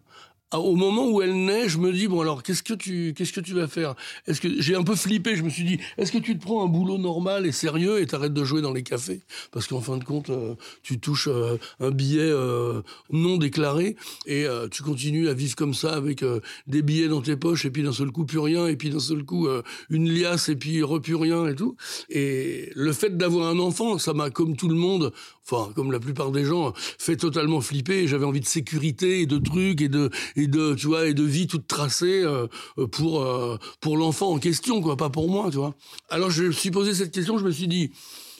au 0.57 0.75
moment 0.75 1.09
où 1.09 1.21
elle 1.21 1.45
naît, 1.45 1.67
je 1.69 1.77
me 1.77 1.91
dis 1.91 2.07
bon 2.07 2.21
alors 2.21 2.43
qu'est-ce 2.43 2.63
que 2.63 2.73
tu 2.73 3.13
qu'est-ce 3.15 3.33
que 3.33 3.41
tu 3.41 3.53
vas 3.53 3.67
faire? 3.67 3.95
Est-ce 4.27 4.41
que 4.41 4.61
j'ai 4.61 4.75
un 4.75 4.83
peu 4.83 4.95
flippé 4.95 5.35
Je 5.35 5.43
me 5.43 5.49
suis 5.49 5.63
dit 5.63 5.79
est-ce 5.97 6.11
que 6.11 6.17
tu 6.17 6.37
te 6.37 6.43
prends 6.43 6.63
un 6.63 6.67
boulot 6.67 6.97
normal 6.97 7.45
et 7.45 7.51
sérieux 7.51 8.01
et 8.01 8.07
t'arrêtes 8.07 8.33
de 8.33 8.43
jouer 8.43 8.61
dans 8.61 8.73
les 8.73 8.83
cafés? 8.83 9.21
Parce 9.51 9.67
qu'en 9.67 9.81
fin 9.81 9.97
de 9.97 10.03
compte, 10.03 10.29
euh, 10.29 10.55
tu 10.83 10.99
touches 10.99 11.27
euh, 11.27 11.57
un 11.79 11.91
billet 11.91 12.21
euh, 12.21 12.81
non 13.11 13.37
déclaré 13.37 13.95
et 14.25 14.45
tu 14.71 14.83
continues 14.83 15.29
à 15.29 15.33
vivre 15.33 15.55
comme 15.55 15.73
ça 15.73 15.93
avec 15.93 16.23
des 16.67 16.81
billets 16.81 17.07
dans 17.07 17.21
tes 17.21 17.35
poches 17.35 17.65
et 17.65 17.71
puis 17.71 17.83
d'un 17.83 17.91
seul 17.91 18.11
coup 18.11 18.25
plus 18.25 18.39
rien 18.39 18.67
et 18.67 18.75
puis 18.75 18.89
d'un 18.89 18.99
seul 18.99 19.23
coup 19.23 19.47
une 19.89 20.09
liasse 20.09 20.49
et 20.49 20.55
puis 20.55 20.83
re 20.83 21.01
plus 21.01 21.15
rien 21.15 21.47
et 21.47 21.55
tout. 21.55 21.75
Et 22.09 22.71
le 22.75 22.93
fait 22.93 23.17
d'avoir 23.17 23.47
un 23.47 23.59
enfant, 23.59 23.97
ça 23.97 24.13
m'a 24.13 24.29
comme 24.29 24.55
tout 24.55 24.69
le 24.69 24.75
monde, 24.75 25.11
enfin 25.49 25.71
comme 25.73 25.91
la 25.91 25.99
plupart 25.99 26.31
des 26.31 26.45
gens, 26.45 26.73
fait 26.75 27.17
totalement 27.17 27.61
flipper. 27.61 28.07
J'avais 28.07 28.25
envie 28.25 28.39
de 28.39 28.45
sécurité 28.45 29.21
et 29.21 29.25
de 29.25 29.37
trucs 29.37 29.81
et 29.81 29.89
de 29.89 30.09
et 30.35 30.47
de 30.47 30.73
tu 30.75 30.87
vois 30.87 31.07
et 31.07 31.13
de 31.13 31.23
vie 31.23 31.47
toute 31.47 31.67
tracée 31.67 32.23
euh, 32.23 32.47
pour 32.91 33.21
euh, 33.21 33.57
pour 33.81 33.97
l'enfant 33.97 34.31
en 34.31 34.39
question 34.39 34.81
quoi, 34.81 34.95
pas 34.97 35.09
pour 35.09 35.29
moi, 35.29 35.49
tu 35.49 35.57
vois. 35.57 35.75
Alors 36.09 36.29
je 36.29 36.43
me 36.43 36.51
suis 36.51 36.71
posé 36.71 36.93
cette 36.93 37.11
question, 37.11 37.37
je 37.37 37.45
me 37.45 37.51
suis 37.51 37.67
dit 37.67 37.91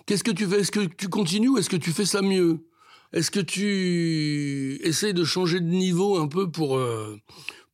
qu'est-ce 0.06 0.24
que 0.24 0.32
tu 0.32 0.48
fais? 0.48 0.62
Est-ce 0.62 0.72
que 0.72 0.86
tu 0.86 1.10
continues 1.10 1.50
ou 1.50 1.58
est-ce 1.58 1.70
que 1.70 1.78
tu 1.78 1.92
fais 1.92 2.06
ça 2.06 2.22
mieux? 2.22 2.60
Est-ce 3.12 3.30
que 3.30 3.40
tu 3.40 4.80
essayes 4.84 5.14
de 5.14 5.24
changer 5.24 5.60
de 5.60 5.68
niveau 5.68 6.18
un 6.18 6.28
peu 6.28 6.50
pour 6.50 6.78
euh, 6.78 7.20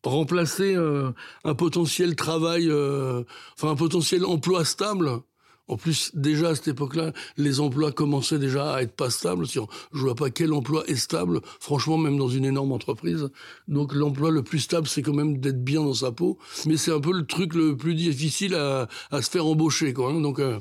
remplacer 0.03 0.75
un 0.75 1.55
potentiel 1.55 2.15
travail, 2.15 2.69
enfin 2.69 3.69
un 3.69 3.75
potentiel 3.75 4.25
emploi 4.25 4.65
stable? 4.65 5.21
En 5.69 5.77
plus, 5.77 6.11
déjà 6.15 6.49
à 6.49 6.55
cette 6.55 6.69
époque-là, 6.69 7.13
les 7.38 7.59
emplois 7.59 7.91
commençaient 7.91 8.39
déjà 8.39 8.73
à 8.73 8.81
être 8.81 8.95
pas 8.95 9.11
stables. 9.11 9.45
Je 9.47 9.59
vois 9.93 10.15
pas 10.15 10.31
quel 10.31 10.51
emploi 10.51 10.83
est 10.88 10.95
stable, 10.95 11.41
franchement, 11.59 11.97
même 11.97 12.17
dans 12.17 12.27
une 12.27 12.43
énorme 12.43 12.71
entreprise. 12.71 13.29
Donc 13.67 13.93
l'emploi 13.93 14.31
le 14.31 14.41
plus 14.41 14.59
stable, 14.59 14.88
c'est 14.88 15.03
quand 15.03 15.13
même 15.13 15.38
d'être 15.38 15.63
bien 15.63 15.81
dans 15.81 15.93
sa 15.93 16.11
peau. 16.11 16.39
Mais 16.65 16.75
c'est 16.75 16.91
un 16.91 16.99
peu 16.99 17.13
le 17.13 17.25
truc 17.25 17.53
le 17.53 17.77
plus 17.77 17.93
difficile 17.93 18.55
à, 18.55 18.88
se 19.21 19.29
faire 19.29 19.45
embaucher, 19.45 19.93
quoi. 19.93 20.09
Hein. 20.09 20.21
Donc 20.21 20.39
euh, 20.39 20.59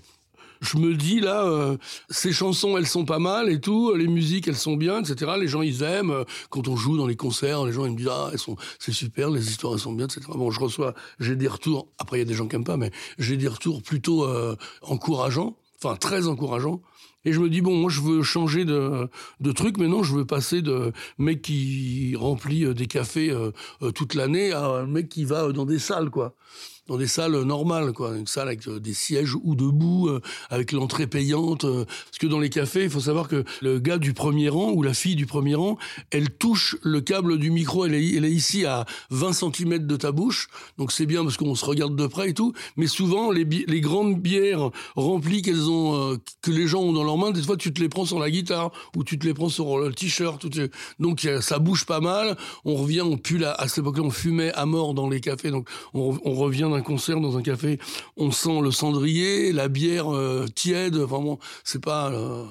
je 0.61 0.79
me 0.79 0.95
dis 0.95 1.21
là, 1.21 1.45
euh, 1.45 1.77
ces 2.11 2.33
chansons, 2.33 2.77
elles 2.77 2.87
sont 2.87 3.05
pas 3.05 3.19
mal 3.19 3.49
et 3.49 3.61
tout, 3.61 3.95
les 3.95 4.09
musiques, 4.09 4.49
elles 4.49 4.57
sont 4.57 4.77
bien, 4.77 5.01
etc. 5.01 5.33
Les 5.39 5.49
gens, 5.49 5.63
ils 5.63 5.83
aiment. 5.83 6.25
Quand 6.51 6.69
on 6.69 6.77
joue 6.77 6.97
dans 6.97 7.07
les 7.07 7.17
concerts, 7.17 7.65
les 7.65 7.73
gens, 7.73 7.85
ils 7.85 7.93
me 7.93 7.97
disent, 7.97 8.09
ah, 8.11 8.31
elles 8.33 8.39
sont, 8.39 8.57
c'est 8.79 8.93
super, 8.93 9.31
les 9.31 9.49
histoires, 9.49 9.75
elles 9.75 9.81
sont 9.81 9.93
bien, 9.93 10.07
etc. 10.07 10.23
Bon, 10.35 10.51
je 10.51 10.61
reçois, 10.61 10.95
j'ai 11.21 11.37
des 11.37 11.49
retours. 11.49 11.89
Après, 11.99 12.19
il 12.19 12.21
y 12.21 12.23
a 12.23 12.27
des 12.27 12.35
gens 12.35 12.49
qui 12.49 12.57
aiment 12.57 12.65
pas, 12.65 12.77
mais 12.77 12.91
j'ai 13.19 13.37
des 13.37 13.49
retours 13.49 13.83
plutôt 13.83 14.25
euh, 14.25 14.57
encourageants, 14.83 15.57
enfin 15.83 15.97
très 15.97 16.27
encourageants. 16.27 16.83
Et 17.25 17.33
je 17.33 17.41
me 17.41 17.51
dis, 17.51 17.61
bon, 17.61 17.77
moi, 17.77 17.91
je 17.91 18.01
veux 18.01 18.23
changer 18.23 18.65
de, 18.65 19.09
truc. 19.55 19.77
Maintenant, 19.77 20.03
je 20.03 20.15
veux 20.15 20.25
passer 20.25 20.63
de 20.63 20.93
mec 21.19 21.43
qui 21.43 22.15
remplit 22.17 22.65
euh, 22.65 22.75
des 22.75 22.87
cafés 22.87 23.35
toute 23.95 24.15
l'année 24.15 24.53
à 24.53 24.65
un 24.67 24.87
mec 24.87 25.09
qui 25.09 25.25
va 25.25 25.53
dans 25.53 25.67
des 25.67 25.79
salles, 25.79 26.11
quoi 26.11 26.35
dans 26.89 26.97
des 26.97 27.07
salles 27.07 27.41
normales, 27.43 27.93
quoi, 27.93 28.17
une 28.17 28.27
salle 28.27 28.49
avec 28.49 28.67
euh, 28.67 28.81
des 28.81 28.95
sièges 28.95 29.35
ou 29.35 29.55
debout, 29.55 30.09
euh, 30.09 30.21
avec 30.51 30.73
l'entrée 30.73 31.07
payante. 31.07 31.65
Euh, 31.65 31.85
parce 31.85 32.19
que 32.19 32.27
dans 32.27 32.41
les 32.41 32.49
cafés, 32.49 32.85
il 32.85 32.91
faut 32.91 33.01
savoir 33.01 33.29
que 33.29 33.45
le 33.61 33.79
gars 33.79 33.99
du 33.99 34.15
premier 34.15 34.49
rang 34.49 34.73
ou 34.73 34.83
la 34.83 34.95
fille 34.95 35.15
du 35.15 35.27
premier 35.27 35.55
rang, 35.55 35.77
elle 36.11 36.31
touche 36.31 36.77
le 36.83 37.01
câble 37.01 37.39
du 37.39 37.51
micro, 37.51 37.85
elle 37.85 37.95
est, 37.95 38.31
ici 38.31 38.65
à 38.65 38.87
20 39.11 39.33
cm 39.33 39.87
de 39.87 39.97
ta 39.97 40.13
bouche, 40.13 40.49
donc 40.79 40.93
c'est 40.93 41.07
bien 41.07 41.23
parce 41.23 41.37
qu'on 41.37 41.55
se 41.55 41.65
regarde 41.65 41.95
de 41.95 42.07
près 42.07 42.31
et 42.31 42.35
tout. 42.35 42.53
Mais 42.77 42.87
souvent, 42.87 43.31
les, 43.31 43.45
grandes 43.81 44.19
bières 44.19 44.71
remplies 44.97 45.43
qu'elles 45.43 45.69
ont, 45.69 46.19
que 46.43 46.51
les 46.51 46.67
gens 46.67 46.81
ont 46.81 46.93
dans 46.93 47.05
leurs 47.05 47.19
mains, 47.19 47.31
des 47.31 47.43
fois 47.43 47.57
tu 47.57 47.73
te 47.73 47.81
les 47.81 47.89
prends 47.89 48.05
sur 48.05 48.19
la 48.19 48.31
guitare 48.31 48.71
ou 48.97 49.05
tu 49.05 49.19
te 49.19 49.27
les 49.27 49.35
prends 49.35 49.49
sur 49.49 49.79
le 49.79 49.93
t-shirt. 49.93 50.47
Donc 50.99 51.29
ça 51.41 51.59
bouge 51.59 51.85
pas 51.85 52.01
mal. 52.01 52.37
On 52.65 52.75
revient, 52.75 53.03
on 53.03 53.17
pue 53.17 53.45
à, 53.45 53.53
à 53.53 53.69
cette 53.69 53.79
époque-là, 53.79 54.03
on 54.03 54.11
fumait 54.11 54.53
à 54.53 54.67
mort 54.67 54.95
dans 54.95 55.09
les 55.09 55.21
cafés, 55.21 55.51
donc 55.51 55.69
on, 55.95 56.35
revient 56.35 56.69
un 56.79 56.83
concert 56.83 57.21
dans 57.21 57.37
un 57.37 57.43
café, 57.43 57.79
on 58.17 58.31
sent 58.31 58.61
le 58.63 58.71
cendrier, 58.71 59.53
la 59.53 59.69
bière 59.69 60.15
euh, 60.15 60.47
tiède. 60.55 60.97
Vraiment, 60.97 61.39
c'est 61.65 61.83
pas, 61.83 62.11
euh, 62.11 62.45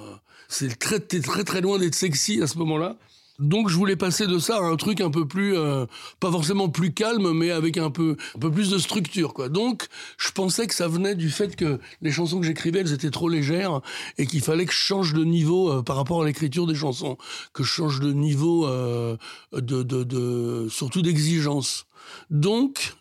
c'est 0.48 0.78
très, 0.78 1.00
très 1.00 1.44
très 1.44 1.62
loin 1.62 1.80
d'être 1.80 1.96
sexy 1.96 2.42
à 2.42 2.48
ce 2.48 2.58
moment-là. 2.60 2.98
Donc 3.40 3.70
je 3.70 3.76
voulais 3.76 3.96
passer 3.96 4.26
de 4.26 4.40
ça 4.40 4.58
à 4.58 4.62
un 4.62 4.76
truc 4.78 5.00
un 5.00 5.12
peu 5.12 5.28
plus, 5.28 5.56
euh, 5.56 5.86
pas 6.20 6.32
forcément 6.32 6.70
plus 6.70 6.92
calme, 6.92 7.34
mais 7.34 7.52
avec 7.52 7.78
un 7.78 7.92
peu, 7.92 8.18
un 8.36 8.40
peu 8.40 8.52
plus 8.52 8.72
de 8.72 8.80
structure, 8.80 9.36
quoi. 9.36 9.48
Donc 9.48 9.86
je 10.18 10.32
pensais 10.32 10.66
que 10.66 10.74
ça 10.74 10.88
venait 10.88 11.14
du 11.14 11.30
fait 11.30 11.56
que 11.56 11.80
les 12.02 12.12
chansons 12.12 12.40
que 12.40 12.48
j'écrivais, 12.48 12.80
elles 12.80 12.94
étaient 12.94 13.12
trop 13.12 13.30
légères 13.30 13.82
et 14.18 14.26
qu'il 14.26 14.42
fallait 14.42 14.66
que 14.66 14.74
je 14.74 14.80
change 14.80 15.14
de 15.14 15.24
niveau 15.24 15.84
par 15.84 15.98
rapport 15.98 16.24
à 16.24 16.26
l'écriture 16.26 16.66
des 16.66 16.74
chansons, 16.74 17.16
que 17.54 17.62
je 17.62 17.70
change 17.70 18.00
de 18.00 18.12
niveau 18.12 18.68
de, 18.68 19.18
de, 19.62 19.84
de, 19.84 20.68
surtout 20.68 21.04
d'exigence. 21.04 21.86
Donc 22.32 22.97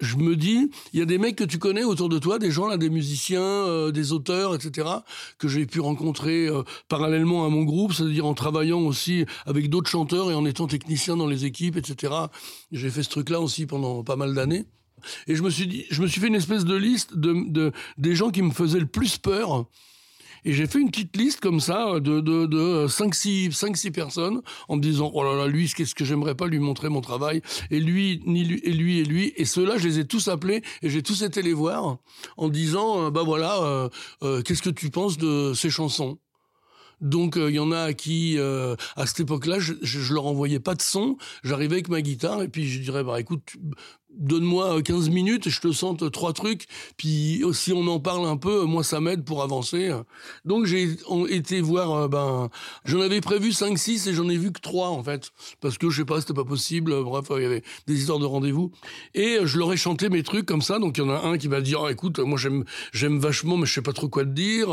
je 0.00 0.16
me 0.16 0.36
dis, 0.36 0.70
il 0.92 0.98
y 0.98 1.02
a 1.02 1.06
des 1.06 1.18
mecs 1.18 1.36
que 1.36 1.44
tu 1.44 1.58
connais 1.58 1.84
autour 1.84 2.08
de 2.08 2.18
toi, 2.18 2.38
des 2.38 2.50
gens 2.50 2.66
là, 2.66 2.76
des 2.76 2.90
musiciens, 2.90 3.40
euh, 3.40 3.90
des 3.90 4.12
auteurs, 4.12 4.54
etc., 4.54 4.88
que 5.38 5.48
j'ai 5.48 5.66
pu 5.66 5.80
rencontrer 5.80 6.46
euh, 6.46 6.62
parallèlement 6.88 7.44
à 7.44 7.48
mon 7.48 7.64
groupe, 7.64 7.92
c'est-à-dire 7.92 8.26
en 8.26 8.34
travaillant 8.34 8.80
aussi 8.80 9.26
avec 9.46 9.68
d'autres 9.68 9.90
chanteurs 9.90 10.30
et 10.30 10.34
en 10.34 10.44
étant 10.44 10.66
technicien 10.66 11.16
dans 11.16 11.26
les 11.26 11.44
équipes, 11.44 11.76
etc. 11.76 12.14
J'ai 12.72 12.90
fait 12.90 13.02
ce 13.02 13.10
truc-là 13.10 13.40
aussi 13.40 13.66
pendant 13.66 14.02
pas 14.02 14.16
mal 14.16 14.34
d'années. 14.34 14.64
Et 15.26 15.34
je 15.34 15.42
me 15.42 15.50
suis 15.50 15.66
dit, 15.66 15.86
je 15.90 16.02
me 16.02 16.06
suis 16.06 16.20
fait 16.20 16.28
une 16.28 16.34
espèce 16.34 16.64
de 16.64 16.76
liste 16.76 17.16
de, 17.16 17.34
de 17.50 17.72
des 17.96 18.14
gens 18.14 18.30
qui 18.30 18.42
me 18.42 18.50
faisaient 18.50 18.80
le 18.80 18.86
plus 18.86 19.16
peur 19.16 19.66
et 20.44 20.52
j'ai 20.52 20.66
fait 20.66 20.80
une 20.80 20.90
petite 20.90 21.16
liste 21.16 21.40
comme 21.40 21.60
ça 21.60 22.00
de, 22.00 22.20
de, 22.20 22.46
de 22.46 22.86
5-6 22.86 23.52
cinq, 23.52 23.76
six 23.76 23.90
personnes 23.90 24.42
en 24.68 24.76
me 24.76 24.82
disant, 24.82 25.10
oh 25.14 25.22
là 25.22 25.34
là, 25.34 25.46
lui, 25.46 25.68
qu'est-ce 25.68 25.94
que 25.94 26.04
j'aimerais 26.04 26.34
pas 26.34 26.46
lui 26.46 26.58
montrer 26.58 26.88
mon 26.88 27.00
travail. 27.00 27.42
Et 27.70 27.80
lui, 27.80 28.22
ni 28.26 28.44
lui, 28.44 28.60
et 28.64 28.72
lui, 28.72 28.98
et 28.98 29.04
lui. 29.04 29.32
Et 29.36 29.44
ceux-là, 29.44 29.78
je 29.78 29.86
les 29.86 29.98
ai 30.00 30.06
tous 30.06 30.28
appelés 30.28 30.62
et 30.82 30.90
j'ai 30.90 31.02
tous 31.02 31.22
été 31.22 31.42
les 31.42 31.52
voir 31.52 31.98
en 32.36 32.48
disant, 32.48 33.06
euh, 33.06 33.10
bah 33.10 33.22
voilà, 33.24 33.62
euh, 33.62 33.88
euh, 34.22 34.42
qu'est-ce 34.42 34.62
que 34.62 34.70
tu 34.70 34.90
penses 34.90 35.18
de 35.18 35.52
ces 35.54 35.70
chansons? 35.70 36.18
Donc 37.00 37.36
il 37.38 37.54
y 37.54 37.58
en 37.58 37.72
a 37.72 37.94
qui, 37.94 38.38
à 38.38 39.06
cette 39.06 39.20
époque-là, 39.20 39.58
je, 39.58 39.72
je, 39.80 40.12
leur 40.12 40.26
envoyais 40.26 40.60
pas 40.60 40.74
de 40.74 40.82
son. 40.82 41.16
J'arrivais 41.42 41.76
avec 41.76 41.88
ma 41.88 42.02
guitare 42.02 42.42
et 42.42 42.48
puis 42.48 42.68
je 42.68 42.78
dirais 42.78 43.02
bah 43.02 43.18
écoute, 43.18 43.56
donne-moi 44.18 44.82
15 44.82 45.08
euh, 45.08 45.12
minutes, 45.12 45.48
je 45.48 45.60
te 45.60 45.72
sente 45.72 46.10
trois 46.10 46.32
trucs, 46.32 46.66
puis 46.96 47.42
euh, 47.42 47.52
si 47.52 47.72
on 47.72 47.86
en 47.86 48.00
parle 48.00 48.26
un 48.26 48.36
peu, 48.36 48.64
moi 48.64 48.84
ça 48.84 49.00
m'aide 49.00 49.24
pour 49.24 49.42
avancer. 49.42 49.92
Donc 50.44 50.66
j'ai 50.66 50.96
été 51.28 51.60
voir, 51.60 51.92
euh, 51.92 52.08
ben, 52.08 52.50
j'en 52.84 53.00
avais 53.00 53.20
prévu 53.20 53.52
5, 53.52 53.78
6 53.78 54.08
et 54.08 54.14
j'en 54.14 54.28
ai 54.28 54.36
vu 54.36 54.52
que 54.52 54.60
3 54.60 54.88
en 54.88 55.02
fait, 55.02 55.30
parce 55.60 55.78
que 55.78 55.90
je 55.90 55.98
sais 55.98 56.04
pas, 56.04 56.20
c'était 56.20 56.34
pas 56.34 56.44
possible, 56.44 57.02
bref, 57.02 57.26
il 57.36 57.42
y 57.42 57.46
avait 57.46 57.62
des 57.86 57.98
histoires 57.98 58.18
de 58.18 58.26
rendez-vous. 58.26 58.72
Et 59.14 59.38
je 59.44 59.58
leur 59.58 59.72
ai 59.72 59.76
chanté 59.76 60.08
mes 60.08 60.22
trucs 60.22 60.46
comme 60.46 60.62
ça, 60.62 60.78
donc 60.78 60.98
il 60.98 61.04
y 61.04 61.04
en 61.04 61.10
a 61.10 61.26
un 61.26 61.38
qui 61.38 61.48
va 61.48 61.60
dire, 61.60 61.82
ah, 61.84 61.92
écoute, 61.92 62.18
moi 62.18 62.38
j'aime 62.38 62.64
j'aime 62.92 63.18
vachement, 63.18 63.56
mais 63.56 63.66
je 63.66 63.74
sais 63.74 63.82
pas 63.82 63.92
trop 63.92 64.08
quoi 64.08 64.24
te 64.24 64.30
dire, 64.30 64.68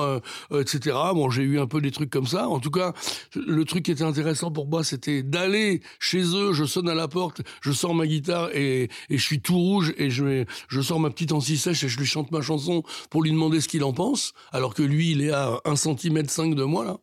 etc. 0.51 0.95
Bon, 1.13 1.29
j'ai 1.29 1.43
eu 1.43 1.59
un 1.59 1.67
peu 1.67 1.81
des 1.81 1.91
trucs 1.91 2.09
comme 2.09 2.27
ça. 2.27 2.47
En 2.47 2.59
tout 2.59 2.71
cas, 2.71 2.93
le 3.35 3.63
truc 3.65 3.85
qui 3.85 3.91
était 3.91 4.03
intéressant 4.03 4.51
pour 4.51 4.67
moi, 4.67 4.83
c'était 4.83 5.23
d'aller 5.23 5.81
chez 5.99 6.23
eux, 6.35 6.53
je 6.53 6.65
sonne 6.65 6.89
à 6.89 6.95
la 6.95 7.07
porte, 7.07 7.41
je 7.61 7.71
sors 7.71 7.93
ma 7.93 8.07
guitare 8.07 8.49
et, 8.53 8.89
et 9.09 9.17
je 9.17 9.26
suis 9.27 9.41
tout 9.41 9.57
rouge 9.57 9.93
et 9.97 10.09
je, 10.09 10.45
je 10.67 10.81
sors 10.81 10.99
ma 10.99 11.09
petite 11.09 11.31
anti-sèche 11.31 11.83
et 11.83 11.89
je 11.89 11.97
lui 11.99 12.05
chante 12.05 12.31
ma 12.31 12.41
chanson 12.41 12.83
pour 13.09 13.23
lui 13.23 13.31
demander 13.31 13.61
ce 13.61 13.67
qu'il 13.67 13.83
en 13.83 13.93
pense, 13.93 14.33
alors 14.51 14.73
que 14.73 14.83
lui, 14.83 15.11
il 15.11 15.21
est 15.21 15.31
à 15.31 15.59
1 15.65 15.75
cm 15.75 16.27
5 16.27 16.55
de 16.55 16.63
moi, 16.63 16.85
là. 16.85 16.97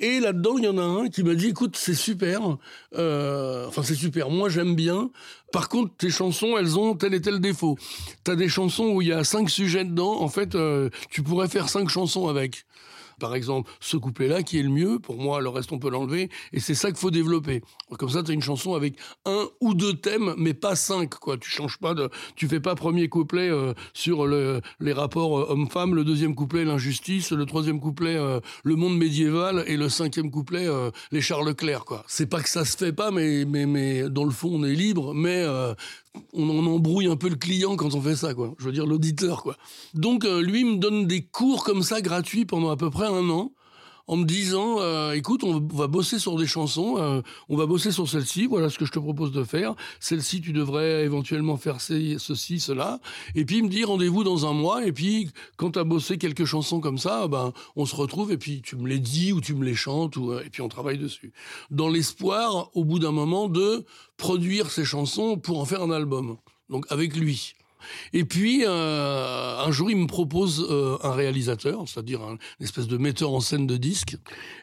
Et 0.00 0.18
là-dedans, 0.18 0.58
il 0.58 0.64
y 0.64 0.68
en 0.68 0.78
a 0.78 0.82
un 0.82 1.08
qui 1.08 1.22
m'a 1.22 1.34
dit, 1.34 1.48
écoute, 1.48 1.76
c'est 1.76 1.94
super, 1.94 2.58
euh, 2.96 3.68
enfin 3.68 3.82
c'est 3.84 3.94
super, 3.94 4.28
moi 4.28 4.48
j'aime 4.48 4.74
bien. 4.74 5.10
Par 5.52 5.68
contre, 5.68 5.94
tes 5.96 6.10
chansons, 6.10 6.58
elles 6.58 6.78
ont 6.78 6.94
tel 6.94 7.14
et 7.14 7.20
tel 7.20 7.40
défaut. 7.40 7.78
T'as 8.24 8.34
des 8.34 8.48
chansons 8.48 8.88
où 8.88 9.02
il 9.02 9.08
y 9.08 9.12
a 9.12 9.22
cinq 9.22 9.48
sujets 9.48 9.84
dedans, 9.84 10.20
en 10.20 10.28
fait, 10.28 10.56
euh, 10.56 10.90
tu 11.10 11.22
pourrais 11.22 11.48
faire 11.48 11.68
cinq 11.68 11.88
chansons 11.88 12.26
avec 12.26 12.64
par 13.18 13.34
exemple, 13.34 13.70
ce 13.80 13.96
couplet-là 13.96 14.42
qui 14.42 14.58
est 14.58 14.62
le 14.62 14.70
mieux, 14.70 14.98
pour 14.98 15.16
moi, 15.16 15.40
le 15.40 15.48
reste 15.48 15.72
on 15.72 15.78
peut 15.78 15.90
l'enlever, 15.90 16.30
et 16.52 16.60
c'est 16.60 16.74
ça 16.74 16.88
qu'il 16.88 16.98
faut 16.98 17.10
développer. 17.10 17.62
Comme 17.98 18.08
ça, 18.08 18.22
tu 18.22 18.30
as 18.30 18.34
une 18.34 18.42
chanson 18.42 18.74
avec 18.74 18.94
un 19.24 19.46
ou 19.60 19.74
deux 19.74 19.94
thèmes, 19.94 20.34
mais 20.36 20.54
pas 20.54 20.76
cinq, 20.76 21.14
quoi. 21.14 21.36
Tu 21.36 21.50
changes 21.50 21.78
pas 21.78 21.94
de, 21.94 22.08
tu 22.36 22.48
fais 22.48 22.60
pas 22.60 22.74
premier 22.74 23.08
couplet 23.08 23.48
euh, 23.50 23.74
sur 23.92 24.26
le, 24.26 24.60
les 24.80 24.92
rapports 24.92 25.38
euh, 25.38 25.46
homme-femme, 25.50 25.94
le 25.94 26.04
deuxième 26.04 26.34
couplet 26.34 26.64
l'injustice, 26.64 27.32
le 27.32 27.46
troisième 27.46 27.80
couplet 27.80 28.16
euh, 28.16 28.40
le 28.62 28.76
monde 28.76 28.96
médiéval, 28.96 29.64
et 29.66 29.76
le 29.76 29.88
cinquième 29.88 30.30
couplet 30.30 30.66
les 31.12 31.20
Charles 31.20 31.48
Leclerc, 31.48 31.84
quoi. 31.84 32.04
C'est 32.06 32.26
pas 32.26 32.40
que 32.40 32.48
ça 32.48 32.64
se 32.64 32.76
fait 32.76 32.92
pas, 32.92 33.10
mais, 33.10 33.44
mais, 33.44 33.66
mais 33.66 34.08
dans 34.08 34.24
le 34.24 34.30
fond, 34.30 34.50
on 34.52 34.64
est 34.64 34.74
libre, 34.74 35.14
mais 35.14 35.44
on 36.32 36.48
en 36.50 36.66
embrouille 36.66 37.06
un 37.06 37.16
peu 37.16 37.28
le 37.28 37.36
client 37.36 37.76
quand 37.76 37.94
on 37.94 38.00
fait 38.00 38.16
ça, 38.16 38.34
quoi. 38.34 38.54
Je 38.58 38.64
veux 38.64 38.72
dire 38.72 38.86
l'auditeur, 38.86 39.42
quoi. 39.42 39.56
Donc 39.94 40.24
lui 40.24 40.64
me 40.64 40.76
donne 40.76 41.06
des 41.06 41.22
cours 41.22 41.64
comme 41.64 41.82
ça 41.82 42.00
gratuits 42.00 42.44
pendant 42.44 42.70
à 42.70 42.76
peu 42.76 42.90
près 42.90 43.06
un 43.06 43.28
an 43.30 43.52
en 44.06 44.16
me 44.16 44.24
disant 44.24 44.76
euh, 44.80 45.12
écoute, 45.12 45.44
on 45.44 45.60
va 45.60 45.86
bosser 45.86 46.18
sur 46.18 46.36
des 46.36 46.46
chansons, 46.46 46.96
euh, 46.98 47.22
on 47.48 47.56
va 47.56 47.66
bosser 47.66 47.90
sur 47.90 48.08
celle-ci, 48.08 48.46
voilà 48.46 48.68
ce 48.68 48.78
que 48.78 48.84
je 48.84 48.92
te 48.92 48.98
propose 48.98 49.32
de 49.32 49.44
faire. 49.44 49.74
Celle-ci, 50.00 50.40
tu 50.40 50.52
devrais 50.52 51.04
éventuellement 51.04 51.56
faire 51.56 51.80
ceci, 51.80 52.60
cela. 52.60 53.00
Et 53.34 53.44
puis 53.44 53.58
il 53.58 53.64
me 53.64 53.68
dit 53.68 53.84
rendez-vous 53.84 54.24
dans 54.24 54.46
un 54.46 54.52
mois. 54.52 54.86
Et 54.86 54.92
puis 54.92 55.30
quand 55.56 55.72
tu 55.72 55.78
as 55.78 55.84
bossé 55.84 56.18
quelques 56.18 56.44
chansons 56.44 56.80
comme 56.80 56.98
ça, 56.98 57.28
ben 57.28 57.52
on 57.76 57.86
se 57.86 57.96
retrouve 57.96 58.32
et 58.32 58.38
puis 58.38 58.62
tu 58.62 58.76
me 58.76 58.88
les 58.88 58.98
dis 58.98 59.32
ou 59.32 59.40
tu 59.40 59.54
me 59.54 59.64
les 59.64 59.74
chantes 59.74 60.16
ou, 60.16 60.34
et 60.38 60.50
puis 60.50 60.62
on 60.62 60.68
travaille 60.68 60.98
dessus. 60.98 61.32
Dans 61.70 61.88
l'espoir, 61.88 62.70
au 62.74 62.84
bout 62.84 62.98
d'un 62.98 63.12
moment, 63.12 63.48
de 63.48 63.84
produire 64.16 64.70
ces 64.70 64.84
chansons 64.84 65.36
pour 65.36 65.60
en 65.60 65.64
faire 65.64 65.82
un 65.82 65.90
album. 65.90 66.36
Donc 66.68 66.86
avec 66.90 67.16
lui. 67.16 67.54
Et 68.12 68.24
puis, 68.24 68.64
euh, 68.66 69.58
un 69.58 69.70
jour, 69.70 69.90
il 69.90 69.96
me 69.96 70.06
propose 70.06 70.66
euh, 70.70 70.96
un 71.02 71.12
réalisateur, 71.12 71.84
c'est-à-dire 71.86 72.22
un, 72.22 72.38
une 72.60 72.64
espèce 72.64 72.86
de 72.86 72.96
metteur 72.96 73.32
en 73.32 73.40
scène 73.40 73.66
de 73.66 73.76
disques, 73.76 74.16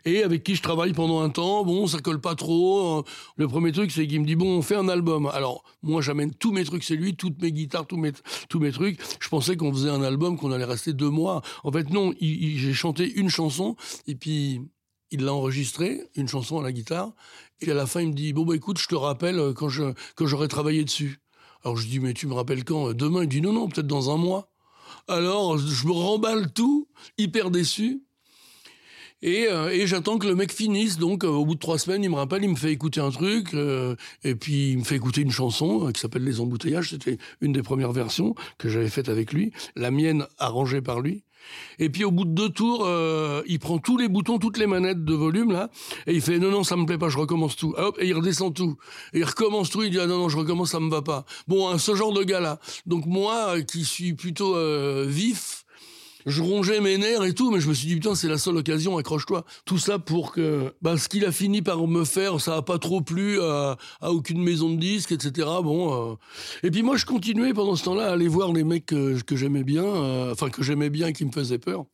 et 0.05 0.23
avec 0.23 0.43
qui 0.43 0.55
je 0.55 0.61
travaille 0.61 0.93
pendant 0.93 1.21
un 1.21 1.29
temps. 1.29 1.63
Bon, 1.63 1.87
ça 1.87 1.99
colle 1.99 2.21
pas 2.21 2.35
trop. 2.35 2.99
Hein. 2.99 3.03
Le 3.37 3.47
premier 3.47 3.71
truc, 3.71 3.91
c'est 3.91 4.07
qu'il 4.07 4.21
me 4.21 4.25
dit, 4.25 4.35
bon, 4.35 4.57
on 4.57 4.61
fait 4.61 4.75
un 4.75 4.89
album. 4.89 5.27
Alors, 5.27 5.63
moi, 5.83 6.01
j'amène 6.01 6.33
tous 6.33 6.51
mes 6.51 6.63
trucs, 6.63 6.83
c'est 6.83 6.95
lui, 6.95 7.15
toutes 7.15 7.41
mes 7.41 7.51
guitares, 7.51 7.87
tous 7.87 7.97
mes, 7.97 8.11
tous 8.49 8.59
mes 8.59 8.71
trucs. 8.71 8.99
Je 9.19 9.29
pensais 9.29 9.57
qu'on 9.57 9.71
faisait 9.73 9.89
un 9.89 10.03
album, 10.03 10.37
qu'on 10.37 10.51
allait 10.51 10.65
rester 10.65 10.93
deux 10.93 11.09
mois. 11.09 11.41
En 11.63 11.71
fait, 11.71 11.89
non, 11.89 12.13
j'ai 12.19 12.73
chanté 12.73 13.11
une 13.11 13.29
chanson, 13.29 13.75
et 14.07 14.15
puis 14.15 14.61
il 15.11 15.25
l'a 15.25 15.33
enregistré, 15.33 16.07
une 16.15 16.27
chanson 16.27 16.59
à 16.59 16.63
la 16.63 16.71
guitare, 16.71 17.11
et 17.59 17.69
à 17.69 17.73
la 17.73 17.85
fin, 17.85 18.01
il 18.01 18.07
me 18.07 18.13
dit, 18.13 18.33
bon, 18.33 18.45
bah, 18.45 18.55
écoute, 18.55 18.79
je 18.79 18.87
te 18.87 18.95
rappelle 18.95 19.37
euh, 19.37 19.53
quand 19.53 19.69
je, 19.69 19.93
quand 20.15 20.25
j'aurai 20.25 20.47
travaillé 20.47 20.83
dessus. 20.83 21.19
Alors 21.63 21.77
je 21.77 21.87
dis, 21.87 21.99
mais 21.99 22.13
tu 22.13 22.27
me 22.27 22.33
rappelles 22.33 22.63
quand? 22.63 22.93
Demain 22.93 23.23
Il 23.23 23.29
dit, 23.29 23.41
non, 23.41 23.53
non, 23.53 23.69
peut-être 23.69 23.87
dans 23.87 24.13
un 24.13 24.17
mois. 24.17 24.51
Alors 25.07 25.57
je 25.57 25.87
me 25.87 25.91
remballe 25.91 26.51
tout, 26.51 26.87
hyper 27.17 27.51
déçu. 27.51 28.01
Et, 29.23 29.47
euh, 29.47 29.69
et 29.69 29.85
j'attends 29.85 30.17
que 30.17 30.27
le 30.27 30.35
mec 30.35 30.51
finisse. 30.51 30.97
Donc, 30.97 31.23
euh, 31.23 31.27
au 31.27 31.45
bout 31.45 31.53
de 31.53 31.59
trois 31.59 31.77
semaines, 31.77 32.03
il 32.03 32.09
me 32.09 32.15
rappelle, 32.15 32.43
il 32.43 32.49
me 32.49 32.55
fait 32.55 32.71
écouter 32.71 33.01
un 33.01 33.11
truc, 33.11 33.53
euh, 33.53 33.95
et 34.23 34.33
puis 34.33 34.71
il 34.71 34.79
me 34.79 34.83
fait 34.83 34.95
écouter 34.95 35.21
une 35.21 35.31
chanson 35.31 35.91
qui 35.91 36.01
s'appelle 36.01 36.23
Les 36.23 36.39
Embouteillages. 36.39 36.89
C'était 36.89 37.17
une 37.39 37.51
des 37.51 37.61
premières 37.61 37.91
versions 37.91 38.33
que 38.57 38.67
j'avais 38.67 38.89
faiite 38.89 39.09
avec 39.09 39.31
lui, 39.31 39.51
la 39.75 39.91
mienne 39.91 40.25
arrangée 40.39 40.81
par 40.81 41.01
lui. 41.01 41.23
Et 41.79 41.89
puis 41.89 42.03
au 42.03 42.11
bout 42.11 42.25
de 42.25 42.31
deux 42.31 42.49
tours, 42.49 42.83
euh, 42.85 43.41
il 43.47 43.59
prend 43.59 43.77
tous 43.77 43.97
les 43.97 44.07
boutons, 44.07 44.37
toutes 44.39 44.57
les 44.57 44.67
manettes 44.67 45.03
de 45.03 45.13
volume 45.13 45.51
là, 45.51 45.69
et 46.07 46.13
il 46.13 46.21
fait 46.21 46.39
non 46.39 46.51
non 46.51 46.63
ça 46.63 46.75
me 46.75 46.85
plaît 46.85 46.97
pas, 46.97 47.09
je 47.09 47.17
recommence 47.17 47.55
tout. 47.55 47.73
Hop, 47.77 47.97
et 47.99 48.07
il 48.07 48.13
redescend 48.13 48.53
tout. 48.53 48.77
Et 49.13 49.19
il 49.19 49.25
recommence 49.25 49.69
tout, 49.69 49.83
il 49.83 49.91
dit 49.91 49.99
ah 49.99 50.07
non 50.07 50.17
non 50.17 50.29
je 50.29 50.37
recommence, 50.37 50.71
ça 50.71 50.79
me 50.79 50.89
va 50.89 51.01
pas. 51.01 51.25
Bon, 51.47 51.69
hein, 51.69 51.77
ce 51.77 51.95
genre 51.95 52.13
de 52.13 52.23
gars 52.23 52.39
là. 52.39 52.59
Donc 52.85 53.05
moi 53.05 53.55
euh, 53.55 53.61
qui 53.61 53.85
suis 53.85 54.13
plutôt 54.13 54.55
euh, 54.55 55.05
vif, 55.07 55.60
je 56.25 56.41
rongeais 56.41 56.79
mes 56.79 56.97
nerfs 56.97 57.23
et 57.23 57.33
tout, 57.33 57.51
mais 57.51 57.59
je 57.59 57.69
me 57.69 57.73
suis 57.73 57.87
dit, 57.87 57.95
putain, 57.95 58.15
c'est 58.15 58.27
la 58.27 58.37
seule 58.37 58.57
occasion, 58.57 58.97
accroche-toi. 58.97 59.45
Tout 59.65 59.77
ça 59.77 59.99
pour 59.99 60.31
que, 60.31 60.73
bah, 60.81 60.97
ce 60.97 61.09
qu'il 61.09 61.25
a 61.25 61.31
fini 61.31 61.61
par 61.61 61.87
me 61.87 62.05
faire, 62.05 62.39
ça 62.39 62.57
a 62.57 62.61
pas 62.61 62.79
trop 62.79 63.01
plu 63.01 63.41
à, 63.41 63.77
aucune 64.01 64.41
maison 64.41 64.69
de 64.69 64.77
disques, 64.77 65.11
etc. 65.11 65.47
Bon, 65.63 66.11
euh. 66.11 66.15
et 66.63 66.71
puis 66.71 66.83
moi, 66.83 66.97
je 66.97 67.05
continuais 67.05 67.53
pendant 67.53 67.75
ce 67.75 67.83
temps-là 67.85 68.09
à 68.09 68.13
aller 68.13 68.27
voir 68.27 68.53
les 68.53 68.63
mecs 68.63 68.85
que, 68.85 69.17
j'aimais 69.31 69.63
bien, 69.63 69.83
euh, 69.83 70.31
enfin, 70.31 70.49
que 70.49 70.63
j'aimais 70.63 70.89
bien 70.89 71.07
et 71.07 71.13
qui 71.13 71.25
me 71.25 71.31
faisaient 71.31 71.59
peur. 71.59 71.85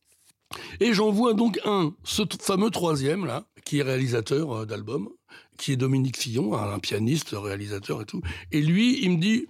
Et 0.80 0.94
j'en 0.94 1.12
vois 1.12 1.34
donc 1.34 1.60
un, 1.66 1.94
ce 2.04 2.24
fameux 2.40 2.70
troisième, 2.70 3.26
là, 3.26 3.46
qui 3.66 3.80
est 3.80 3.84
réalisateur 3.84 4.52
euh, 4.52 4.66
d'album, 4.66 5.10
qui 5.58 5.74
est 5.74 5.78
Dominique 5.78 6.18
Fillon, 6.18 6.54
un 6.54 6.80
pianiste, 6.80 7.30
réalisateur 7.34 8.02
et 8.02 8.06
tout. 8.06 8.22
Et 8.52 8.62
lui, 8.62 9.04
il 9.04 9.12
me 9.12 9.18
dit, 9.18 9.48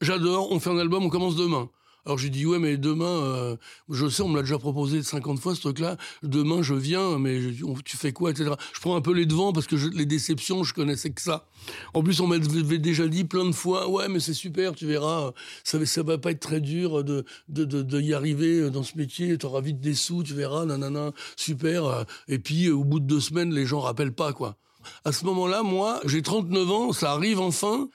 j'adore, 0.00 0.50
on 0.50 0.60
fait 0.60 0.70
un 0.70 0.78
album, 0.78 1.04
on 1.04 1.08
commence 1.08 1.36
demain. 1.36 1.70
Alors 2.06 2.18
j'ai 2.18 2.30
dit 2.30 2.46
ouais 2.46 2.60
mais 2.60 2.76
demain, 2.76 3.04
euh, 3.04 3.56
je 3.90 4.08
sais 4.08 4.22
on 4.22 4.28
me 4.28 4.36
l'a 4.36 4.42
déjà 4.42 4.58
proposé 4.58 5.02
50 5.02 5.40
fois 5.40 5.56
ce 5.56 5.60
truc-là. 5.60 5.96
Demain 6.22 6.62
je 6.62 6.72
viens 6.72 7.18
mais 7.18 7.40
tu 7.84 7.96
fais 7.96 8.12
quoi 8.12 8.30
etc. 8.30 8.52
Je 8.72 8.80
prends 8.80 8.94
un 8.94 9.00
peu 9.00 9.12
les 9.12 9.26
devants 9.26 9.52
parce 9.52 9.66
que 9.66 9.74
les 9.74 10.06
déceptions 10.06 10.62
je 10.62 10.72
connaissais 10.72 11.10
que 11.10 11.20
ça. 11.20 11.48
En 11.94 12.04
plus 12.04 12.20
on 12.20 12.28
m'avait 12.28 12.78
déjà 12.78 13.08
dit 13.08 13.24
plein 13.24 13.44
de 13.44 13.52
fois 13.52 13.88
ouais 13.88 14.08
mais 14.08 14.20
c'est 14.20 14.34
super 14.34 14.76
tu 14.76 14.86
verras 14.86 15.32
ça 15.64 15.84
ça 15.84 16.02
va 16.04 16.16
pas 16.16 16.30
être 16.30 16.40
très 16.40 16.60
dur 16.60 17.02
de 17.02 17.24
de, 17.48 18.00
y 18.00 18.14
arriver 18.14 18.70
dans 18.70 18.84
ce 18.84 18.96
métier. 18.96 19.36
Tu 19.36 19.44
auras 19.44 19.60
vite 19.60 19.80
des 19.80 19.94
sous 19.94 20.22
tu 20.22 20.34
verras 20.34 20.64
nanana 20.64 21.10
super. 21.34 22.04
Et 22.28 22.38
puis 22.38 22.70
au 22.70 22.84
bout 22.84 23.00
de 23.00 23.06
deux 23.06 23.20
semaines 23.20 23.52
les 23.52 23.66
gens 23.66 23.80
rappellent 23.80 24.14
pas 24.14 24.32
quoi. 24.32 24.56
À 25.04 25.10
ce 25.10 25.24
moment-là 25.24 25.64
moi 25.64 26.00
j'ai 26.04 26.22
39 26.22 26.70
ans 26.70 26.92
ça 26.92 27.10
arrive 27.10 27.40
enfin 27.40 27.88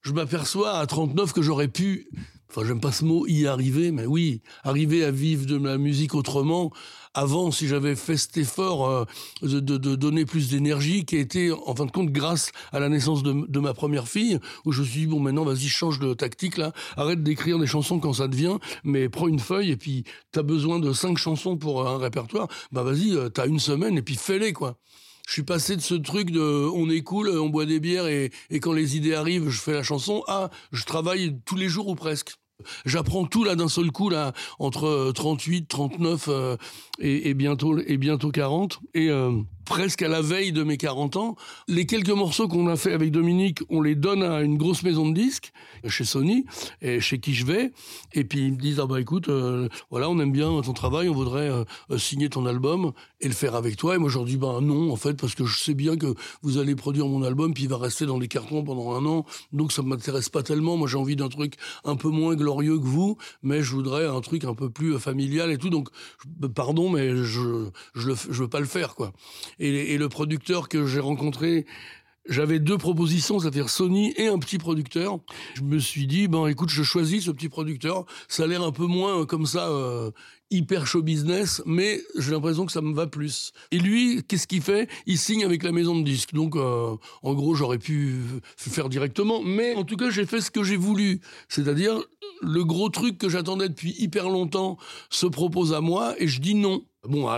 je 0.00 0.10
m'aperçois 0.12 0.78
à 0.78 0.86
39 0.86 1.32
que 1.32 1.42
j'aurais 1.42 1.68
pu 1.68 2.08
enfin 2.52 2.66
j'aime 2.66 2.80
pas 2.80 2.92
ce 2.92 3.04
mot 3.04 3.26
y 3.26 3.46
arriver, 3.46 3.92
mais 3.92 4.04
oui, 4.04 4.42
arriver 4.62 5.04
à 5.04 5.10
vivre 5.10 5.46
de 5.46 5.56
la 5.56 5.78
musique 5.78 6.14
autrement. 6.14 6.70
Avant, 7.14 7.50
si 7.50 7.66
j'avais 7.66 7.94
fait 7.94 8.16
cet 8.16 8.36
effort 8.38 8.88
euh, 8.88 9.04
de, 9.42 9.60
de, 9.60 9.96
donner 9.96 10.24
plus 10.24 10.50
d'énergie, 10.50 11.04
qui 11.04 11.16
a 11.16 11.20
été 11.20 11.50
en 11.50 11.74
fin 11.74 11.86
de 11.86 11.90
compte 11.90 12.10
grâce 12.10 12.52
à 12.72 12.80
la 12.80 12.88
naissance 12.88 13.22
de, 13.22 13.46
de 13.48 13.60
ma 13.60 13.74
première 13.74 14.08
fille, 14.08 14.38
où 14.64 14.72
je 14.72 14.80
me 14.80 14.86
suis 14.86 15.00
dit 15.00 15.06
bon 15.06 15.20
maintenant 15.20 15.44
vas-y 15.44 15.68
change 15.68 15.98
de 15.98 16.12
tactique 16.12 16.58
là, 16.58 16.72
arrête 16.96 17.22
d'écrire 17.22 17.58
des 17.58 17.66
chansons 17.66 17.98
quand 17.98 18.14
ça 18.14 18.28
te 18.28 18.36
vient, 18.36 18.58
mais 18.84 19.08
prends 19.08 19.28
une 19.28 19.40
feuille 19.40 19.70
et 19.70 19.76
puis 19.76 20.04
t'as 20.30 20.42
besoin 20.42 20.78
de 20.78 20.92
cinq 20.92 21.18
chansons 21.18 21.56
pour 21.56 21.86
un 21.86 21.98
répertoire, 21.98 22.48
bah 22.70 22.82
vas-y 22.82 23.14
euh, 23.14 23.28
t'as 23.28 23.46
une 23.46 23.60
semaine 23.60 23.96
et 23.96 24.02
puis 24.02 24.16
fais-les 24.16 24.52
quoi 24.52 24.76
je 25.28 25.34
suis 25.34 25.44
passé 25.44 25.76
de 25.76 25.80
ce 25.80 25.94
truc 25.94 26.30
de 26.30 26.40
on 26.74 26.90
est 26.90 27.02
cool, 27.02 27.28
on 27.28 27.48
boit 27.48 27.64
des 27.64 27.78
bières 27.78 28.08
et, 28.08 28.32
et, 28.50 28.58
quand 28.58 28.72
les 28.72 28.96
idées 28.96 29.14
arrivent, 29.14 29.50
je 29.50 29.60
fais 29.60 29.72
la 29.72 29.84
chanson, 29.84 30.24
à 30.26 30.50
je 30.72 30.84
travaille 30.84 31.38
tous 31.44 31.54
les 31.54 31.68
jours 31.68 31.86
ou 31.86 31.94
presque. 31.94 32.34
J'apprends 32.84 33.24
tout 33.24 33.44
là 33.44 33.56
d'un 33.56 33.68
seul 33.68 33.90
coup 33.90 34.08
là 34.08 34.32
entre 34.58 35.12
38, 35.14 35.68
39 35.68 36.26
euh, 36.28 36.56
et, 36.98 37.34
bientôt 37.34 37.78
et 37.78 37.96
bientôt 37.96 38.30
40 38.30 38.80
et 38.94 39.08
euh, 39.08 39.32
presque 39.64 40.02
à 40.02 40.08
la 40.08 40.20
veille 40.20 40.52
de 40.52 40.62
mes 40.62 40.76
40 40.76 41.16
ans. 41.16 41.36
Les 41.68 41.86
quelques 41.86 42.10
morceaux 42.10 42.48
qu'on 42.48 42.66
a 42.68 42.76
fait 42.76 42.92
avec 42.92 43.10
Dominique, 43.10 43.60
on 43.70 43.80
les 43.80 43.94
donne 43.94 44.22
à 44.22 44.42
une 44.42 44.56
grosse 44.58 44.82
maison 44.82 45.08
de 45.08 45.14
disques, 45.14 45.52
chez 45.86 46.04
Sony, 46.04 46.44
chez 47.00 47.18
qui 47.20 47.34
je 47.34 47.46
vais. 47.46 47.72
Et 48.12 48.24
puis 48.24 48.40
ils 48.40 48.52
me 48.52 48.56
disent, 48.56 48.80
ah 48.80 48.86
bah 48.86 49.00
écoute, 49.00 49.28
euh, 49.28 49.68
voilà, 49.90 50.08
on 50.10 50.18
aime 50.18 50.32
bien 50.32 50.60
ton 50.62 50.72
travail, 50.72 51.08
on 51.08 51.14
voudrait 51.14 51.50
euh, 51.50 51.64
signer 51.98 52.28
ton 52.28 52.46
album 52.46 52.92
et 53.20 53.28
le 53.28 53.34
faire 53.34 53.54
avec 53.54 53.76
toi. 53.76 53.94
Et 53.94 53.98
moi 53.98 54.10
leur 54.12 54.24
dis, 54.24 54.36
bah 54.36 54.58
non, 54.60 54.92
en 54.92 54.96
fait, 54.96 55.14
parce 55.14 55.34
que 55.34 55.44
je 55.44 55.58
sais 55.58 55.74
bien 55.74 55.96
que 55.96 56.14
vous 56.42 56.58
allez 56.58 56.74
produire 56.74 57.06
mon 57.06 57.22
album, 57.22 57.54
puis 57.54 57.64
il 57.64 57.68
va 57.68 57.78
rester 57.78 58.06
dans 58.06 58.18
les 58.18 58.28
cartons 58.28 58.62
pendant 58.62 58.92
un 58.92 59.04
an. 59.06 59.24
Donc 59.52 59.72
ça 59.72 59.82
m'intéresse 59.82 60.28
pas 60.28 60.42
tellement. 60.42 60.76
Moi 60.76 60.88
j'ai 60.88 60.98
envie 60.98 61.16
d'un 61.16 61.28
truc 61.28 61.54
un 61.84 61.96
peu 61.96 62.08
moins 62.08 62.34
glorieux 62.34 62.51
que 62.58 62.86
vous, 62.86 63.16
mais 63.42 63.62
je 63.62 63.72
voudrais 63.72 64.06
un 64.06 64.20
truc 64.20 64.44
un 64.44 64.54
peu 64.54 64.70
plus 64.70 64.98
familial 64.98 65.50
et 65.50 65.58
tout. 65.58 65.70
Donc, 65.70 65.88
pardon, 66.54 66.90
mais 66.90 67.16
je, 67.16 67.68
je 67.94 68.10
veux 68.10 68.48
pas 68.48 68.60
le 68.60 68.66
faire, 68.66 68.94
quoi 68.94 69.12
et, 69.58 69.98
le 69.98 70.08
producteur 70.08 70.68
que 70.68 70.86
j'ai 70.86 71.00
rencontré 71.00 71.66
j'avais 72.28 72.60
deux 72.60 72.78
propositions, 72.78 73.38
c'est-à-dire 73.38 73.68
Sony 73.68 74.12
et 74.16 74.28
un 74.28 74.38
petit 74.38 74.58
producteur. 74.58 75.18
Je 75.54 75.62
me 75.62 75.78
suis 75.78 76.06
dit, 76.06 76.28
ben 76.28 76.46
écoute, 76.46 76.70
je 76.70 76.82
choisis 76.82 77.24
ce 77.24 77.30
petit 77.30 77.48
producteur. 77.48 78.04
Ça 78.28 78.44
a 78.44 78.46
l'air 78.46 78.62
un 78.62 78.72
peu 78.72 78.86
moins 78.86 79.22
euh, 79.22 79.26
comme 79.26 79.46
ça, 79.46 79.68
euh, 79.68 80.10
hyper 80.50 80.86
show 80.86 81.02
business, 81.02 81.62
mais 81.66 82.00
j'ai 82.16 82.30
l'impression 82.30 82.66
que 82.66 82.72
ça 82.72 82.80
me 82.80 82.94
va 82.94 83.06
plus. 83.06 83.52
Et 83.70 83.78
lui, 83.78 84.22
qu'est-ce 84.28 84.46
qu'il 84.46 84.62
fait? 84.62 84.88
Il 85.06 85.18
signe 85.18 85.44
avec 85.44 85.62
la 85.62 85.72
maison 85.72 85.98
de 85.98 86.04
disques. 86.04 86.34
Donc, 86.34 86.56
euh, 86.56 86.94
en 87.22 87.34
gros, 87.34 87.54
j'aurais 87.54 87.78
pu 87.78 88.20
faire 88.56 88.88
directement, 88.88 89.42
mais 89.42 89.74
en 89.74 89.84
tout 89.84 89.96
cas, 89.96 90.10
j'ai 90.10 90.26
fait 90.26 90.40
ce 90.40 90.50
que 90.50 90.62
j'ai 90.62 90.76
voulu. 90.76 91.20
C'est-à-dire, 91.48 92.00
le 92.42 92.64
gros 92.64 92.88
truc 92.88 93.18
que 93.18 93.28
j'attendais 93.28 93.68
depuis 93.68 93.94
hyper 93.98 94.28
longtemps 94.28 94.76
se 95.10 95.26
propose 95.26 95.72
à 95.72 95.80
moi 95.80 96.14
et 96.18 96.28
je 96.28 96.40
dis 96.40 96.54
non. 96.54 96.84
Bon, 97.08 97.28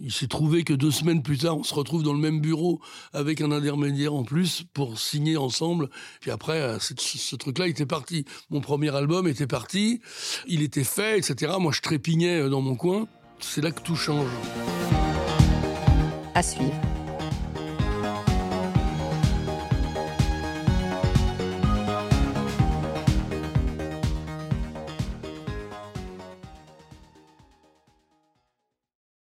il 0.00 0.10
s'est 0.10 0.26
trouvé 0.26 0.64
que 0.64 0.72
deux 0.72 0.90
semaines 0.90 1.22
plus 1.22 1.38
tard, 1.38 1.56
on 1.56 1.62
se 1.62 1.74
retrouve 1.74 2.02
dans 2.02 2.12
le 2.12 2.18
même 2.18 2.40
bureau 2.40 2.80
avec 3.12 3.40
un 3.40 3.52
intermédiaire 3.52 4.14
en 4.14 4.24
plus 4.24 4.64
pour 4.74 4.98
signer 4.98 5.36
ensemble. 5.36 5.90
Puis 6.20 6.32
après, 6.32 6.60
euh, 6.60 6.78
ce, 6.80 7.36
truc-là 7.36 7.68
était 7.68 7.86
parti. 7.86 8.24
Mon 8.50 8.60
premier 8.60 8.92
album 8.92 9.28
était 9.28 9.46
parti, 9.46 10.00
il 10.48 10.60
était 10.60 10.82
fait, 10.82 11.18
etc. 11.18 11.52
Moi, 11.60 11.70
je 11.70 11.82
trépignais 11.82 12.40
euh, 12.40 12.48
dans 12.48 12.62
mon 12.62 12.74
coin. 12.74 13.06
C'est 13.38 13.60
là 13.60 13.70
que 13.70 13.80
tout 13.80 13.94
change. 13.94 14.28
À 16.34 16.42
suivre. 16.42 16.74